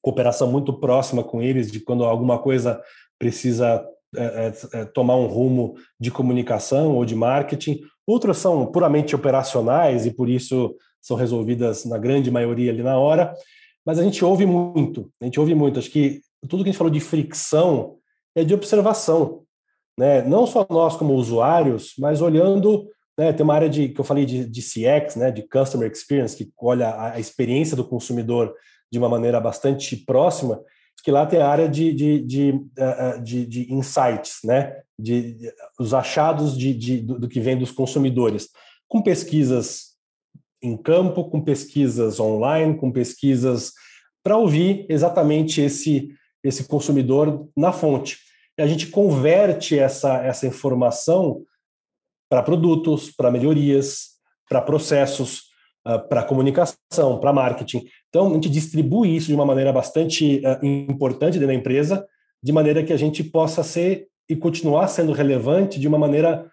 cooperação 0.02 0.52
muito 0.52 0.74
próxima 0.74 1.24
com 1.24 1.44
eles 1.44 1.72
de 1.72 1.80
quando 1.80 2.04
alguma 2.04 2.40
coisa 2.40 2.82
precisa 3.20 3.86
é, 4.16 4.52
é, 4.74 4.86
tomar 4.86 5.16
um 5.16 5.28
rumo 5.28 5.76
de 6.00 6.10
comunicação 6.10 6.96
ou 6.96 7.06
de 7.06 7.14
marketing. 7.14 7.82
Outras 8.08 8.38
são 8.38 8.66
puramente 8.66 9.16
operacionais 9.16 10.08
e 10.08 10.12
por 10.12 10.28
isso 10.28 10.76
são 11.02 11.18
resolvidas 11.18 11.86
na 11.86 11.98
grande 11.98 12.30
maioria 12.30 12.72
ali 12.72 12.84
na 12.84 12.98
hora, 12.98 13.34
mas 13.86 13.98
a 13.98 14.04
gente 14.04 14.24
ouve 14.24 14.46
muito, 14.46 15.12
a 15.20 15.26
gente 15.26 15.40
ouve 15.40 15.56
muito. 15.56 15.80
Acho 15.80 15.90
que 15.90 16.22
tudo 16.48 16.64
que 16.64 16.70
a 16.70 16.72
gente 16.72 16.78
falou 16.78 16.94
de 16.94 17.00
fricção 17.00 17.98
é 18.36 18.44
de 18.44 18.54
observação, 18.54 19.44
né? 19.98 20.22
Não 20.22 20.46
só 20.46 20.66
nós 20.70 20.96
como 20.96 21.16
usuários, 21.16 21.94
mas 21.98 22.22
olhando, 22.22 22.88
né? 23.18 23.34
Tem 23.34 23.44
uma 23.44 23.56
área 23.56 23.70
de 23.70 23.90
que 23.90 24.00
eu 24.00 24.06
falei 24.06 24.26
de, 24.26 24.46
de 24.46 24.62
CX, 24.62 25.16
né? 25.16 25.32
De 25.32 25.42
Customer 25.42 25.92
Experience, 25.92 26.38
que 26.38 26.52
olha 26.60 26.90
a, 26.90 27.14
a 27.14 27.20
experiência 27.20 27.76
do 27.76 27.84
consumidor 27.84 28.54
de 28.92 29.00
uma 29.00 29.10
maneira 29.10 29.40
bastante 29.40 29.96
próxima, 29.96 30.62
que 31.04 31.12
lá 31.12 31.26
tem 31.26 31.42
a 31.42 31.48
área 31.48 31.68
de, 31.68 31.94
de, 31.94 32.22
de, 32.22 32.62
de, 33.24 33.46
de 33.46 33.74
insights, 33.74 34.40
né? 34.44 34.76
De, 34.98 35.34
de, 35.34 35.54
os 35.80 35.94
achados 35.94 36.56
de, 36.56 37.02
do, 37.02 37.20
do 37.20 37.28
que 37.28 37.40
vem 37.40 37.58
dos 37.58 37.72
consumidores, 37.72 38.50
com 38.88 39.02
pesquisas 39.02 39.91
em 40.62 40.78
campo, 40.78 41.30
com 41.30 41.42
pesquisas 41.42 42.20
online, 42.20 42.78
com 42.78 42.92
pesquisas 42.92 43.74
para 44.24 44.38
ouvir 44.38 44.86
exatamente 44.90 45.62
esse, 45.62 46.10
esse 46.44 46.66
consumidor 46.66 47.50
na 47.58 47.72
fonte. 47.72 48.18
E 48.58 48.62
a 48.62 48.68
gente 48.68 48.88
converte 48.88 49.78
essa, 49.78 50.18
essa 50.24 50.46
informação 50.46 51.44
para 52.30 52.44
produtos, 52.44 53.12
para 53.12 53.32
melhorias, 53.32 54.12
para 54.48 54.62
processos, 54.62 55.44
uh, 55.88 56.08
para 56.08 56.24
comunicação, 56.24 57.20
para 57.20 57.34
marketing. 57.34 57.86
Então, 58.10 58.30
a 58.30 58.34
gente 58.34 58.50
distribui 58.50 59.16
isso 59.16 59.28
de 59.28 59.36
uma 59.36 59.46
maneira 59.46 59.74
bastante 59.74 60.42
uh, 60.46 60.66
importante 60.66 61.34
dentro 61.34 61.48
da 61.48 61.54
empresa, 61.54 62.06
de 62.44 62.52
maneira 62.52 62.84
que 62.84 62.94
a 62.94 62.98
gente 62.98 63.24
possa 63.24 63.64
ser 63.64 64.08
e 64.30 64.36
continuar 64.36 64.88
sendo 64.88 65.12
relevante 65.12 65.80
de 65.80 65.88
uma 65.88 65.98
maneira 65.98 66.50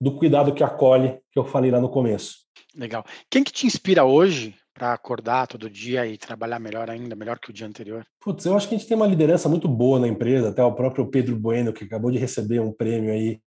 do 0.00 0.16
cuidado 0.16 0.54
que 0.54 0.62
acolhe, 0.62 1.18
que 1.32 1.38
eu 1.38 1.44
falei 1.44 1.70
lá 1.70 1.80
no 1.80 1.88
começo. 1.88 2.39
Legal. 2.76 3.04
Quem 3.28 3.42
que 3.42 3.52
te 3.52 3.66
inspira 3.66 4.04
hoje 4.04 4.54
para 4.72 4.92
acordar 4.92 5.46
todo 5.46 5.68
dia 5.68 6.06
e 6.06 6.16
trabalhar 6.16 6.58
melhor 6.58 6.88
ainda, 6.88 7.16
melhor 7.16 7.38
que 7.38 7.50
o 7.50 7.52
dia 7.52 7.66
anterior? 7.66 8.06
Putz, 8.20 8.44
eu 8.46 8.56
acho 8.56 8.68
que 8.68 8.74
a 8.74 8.78
gente 8.78 8.88
tem 8.88 8.96
uma 8.96 9.06
liderança 9.06 9.48
muito 9.48 9.68
boa 9.68 9.98
na 9.98 10.08
empresa, 10.08 10.48
até 10.48 10.62
o 10.62 10.74
próprio 10.74 11.06
Pedro 11.10 11.36
Bueno, 11.36 11.72
que 11.72 11.84
acabou 11.84 12.10
de 12.10 12.18
receber 12.18 12.60
um 12.60 12.72
prêmio 12.72 13.12
aí 13.12 13.40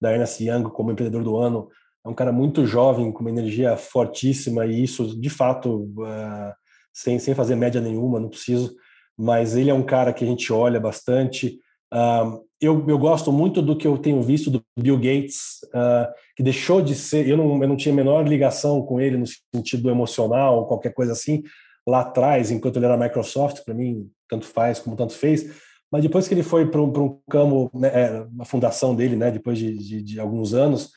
da 0.00 0.12
Ernest 0.12 0.44
Young 0.44 0.64
como 0.64 0.90
empreendedor 0.90 1.24
do 1.24 1.36
ano, 1.36 1.68
é 2.04 2.08
um 2.08 2.14
cara 2.14 2.32
muito 2.32 2.66
jovem, 2.66 3.10
com 3.10 3.20
uma 3.20 3.30
energia 3.30 3.76
fortíssima, 3.76 4.66
e 4.66 4.82
isso, 4.82 5.18
de 5.18 5.30
fato, 5.30 5.84
uh, 5.98 6.52
sem, 6.92 7.18
sem 7.18 7.34
fazer 7.34 7.56
média 7.56 7.80
nenhuma, 7.80 8.20
não 8.20 8.28
preciso, 8.28 8.74
mas 9.16 9.56
ele 9.56 9.70
é 9.70 9.74
um 9.74 9.82
cara 9.82 10.12
que 10.12 10.22
a 10.22 10.26
gente 10.26 10.52
olha 10.52 10.78
bastante. 10.78 11.58
Eu, 12.64 12.82
eu 12.88 12.98
gosto 12.98 13.30
muito 13.30 13.60
do 13.60 13.76
que 13.76 13.86
eu 13.86 13.98
tenho 13.98 14.22
visto 14.22 14.50
do 14.50 14.64
Bill 14.78 14.96
Gates, 14.96 15.60
uh, 15.66 16.10
que 16.34 16.42
deixou 16.42 16.80
de 16.80 16.94
ser. 16.94 17.28
Eu 17.28 17.36
não, 17.36 17.62
eu 17.62 17.68
não 17.68 17.76
tinha 17.76 17.92
a 17.92 17.96
menor 17.96 18.26
ligação 18.26 18.80
com 18.82 18.98
ele 19.00 19.18
no 19.18 19.26
sentido 19.54 19.90
emocional, 19.90 20.66
qualquer 20.66 20.94
coisa 20.94 21.12
assim, 21.12 21.42
lá 21.86 22.00
atrás, 22.00 22.50
enquanto 22.50 22.76
ele 22.76 22.86
era 22.86 22.96
Microsoft, 22.96 23.62
para 23.64 23.74
mim, 23.74 24.08
tanto 24.28 24.46
faz 24.46 24.78
como 24.78 24.96
tanto 24.96 25.12
fez. 25.12 25.50
Mas 25.92 26.02
depois 26.02 26.26
que 26.26 26.32
ele 26.32 26.42
foi 26.42 26.70
para 26.70 26.80
um, 26.80 26.86
um 26.86 27.20
campo, 27.30 27.70
né, 27.74 27.88
é, 27.88 28.26
a 28.40 28.44
fundação 28.44 28.94
dele, 28.96 29.14
né, 29.14 29.30
depois 29.30 29.58
de, 29.58 29.76
de, 29.76 30.02
de 30.02 30.18
alguns 30.18 30.54
anos, 30.54 30.90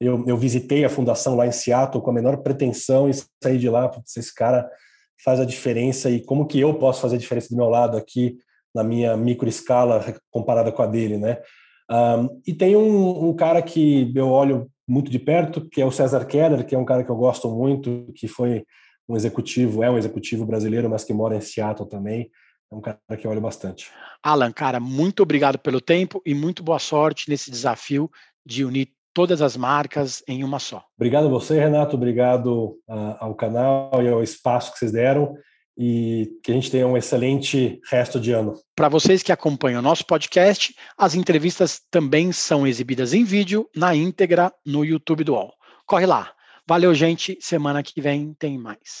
eu, 0.00 0.26
eu, 0.26 0.36
visitei 0.36 0.84
a 0.84 0.90
fundação 0.90 1.36
lá 1.36 1.46
em 1.46 1.52
Seattle 1.52 2.02
com 2.02 2.10
a 2.10 2.14
menor 2.14 2.38
pretensão 2.38 3.08
e 3.08 3.12
saí 3.42 3.56
de 3.58 3.70
lá, 3.70 3.88
putz, 3.88 4.16
esse 4.16 4.34
cara 4.34 4.68
faz 5.24 5.40
a 5.40 5.44
diferença 5.44 6.10
e 6.10 6.20
como 6.20 6.46
que 6.46 6.60
eu 6.60 6.74
posso 6.74 7.00
fazer 7.00 7.16
a 7.16 7.18
diferença 7.18 7.48
do 7.48 7.56
meu 7.56 7.68
lado 7.68 7.96
aqui 7.96 8.36
na 8.76 8.84
minha 8.84 9.16
micro 9.16 9.48
escala 9.48 10.04
comparada 10.30 10.70
com 10.70 10.82
a 10.82 10.86
dele, 10.86 11.16
né? 11.16 11.38
Um, 11.90 12.42
e 12.46 12.52
tem 12.52 12.76
um, 12.76 13.28
um, 13.28 13.34
cara 13.34 13.62
que 13.62 14.12
eu 14.14 14.28
olho 14.28 14.70
muito 14.86 15.10
de 15.10 15.18
perto, 15.18 15.66
que 15.68 15.80
é 15.80 15.86
o 15.86 15.90
César 15.90 16.26
Keller, 16.26 16.64
que 16.66 16.74
é 16.74 16.78
um 16.78 16.84
cara 16.84 17.02
que 17.02 17.10
eu 17.10 17.16
gosto 17.16 17.50
muito, 17.50 18.12
que 18.14 18.28
foi 18.28 18.64
um 19.08 19.16
executivo, 19.16 19.82
é 19.82 19.90
um 19.90 19.96
executivo 19.96 20.44
brasileiro, 20.44 20.90
mas 20.90 21.04
que 21.04 21.14
mora 21.14 21.36
em 21.36 21.40
Seattle 21.40 21.88
também. 21.88 22.30
É 22.70 22.74
um 22.74 22.80
cara 22.80 22.98
que 23.18 23.26
eu 23.26 23.30
olho 23.30 23.40
bastante. 23.40 23.90
Alan, 24.22 24.52
cara, 24.52 24.78
muito 24.78 25.22
obrigado 25.22 25.58
pelo 25.58 25.80
tempo 25.80 26.20
e 26.26 26.34
muito 26.34 26.62
boa 26.62 26.80
sorte 26.80 27.30
nesse 27.30 27.50
desafio 27.50 28.10
de 28.44 28.64
unir 28.64 28.88
todas 29.14 29.40
as 29.40 29.56
marcas 29.56 30.22
em 30.28 30.44
uma 30.44 30.58
só. 30.58 30.84
Obrigado 30.98 31.26
a 31.26 31.30
você, 31.30 31.58
Renato. 31.58 31.96
Obrigado 31.96 32.78
uh, 32.88 33.16
ao 33.20 33.34
canal 33.34 34.02
e 34.02 34.08
ao 34.08 34.22
espaço 34.22 34.72
que 34.72 34.78
vocês 34.78 34.92
deram 34.92 35.34
e 35.76 36.30
que 36.42 36.50
a 36.50 36.54
gente 36.54 36.70
tenha 36.70 36.86
um 36.86 36.96
excelente 36.96 37.80
resto 37.90 38.18
de 38.18 38.32
ano. 38.32 38.54
Para 38.74 38.88
vocês 38.88 39.22
que 39.22 39.32
acompanham 39.32 39.80
o 39.80 39.82
nosso 39.82 40.06
podcast, 40.06 40.74
as 40.96 41.14
entrevistas 41.14 41.80
também 41.90 42.32
são 42.32 42.66
exibidas 42.66 43.12
em 43.12 43.24
vídeo 43.24 43.68
na 43.74 43.94
íntegra 43.94 44.52
no 44.64 44.84
YouTube 44.84 45.24
do 45.24 45.34
UOL. 45.34 45.52
Corre 45.86 46.06
lá. 46.06 46.32
Valeu, 46.66 46.94
gente. 46.94 47.38
Semana 47.40 47.82
que 47.82 48.00
vem 48.00 48.34
tem 48.38 48.58
mais. 48.58 49.00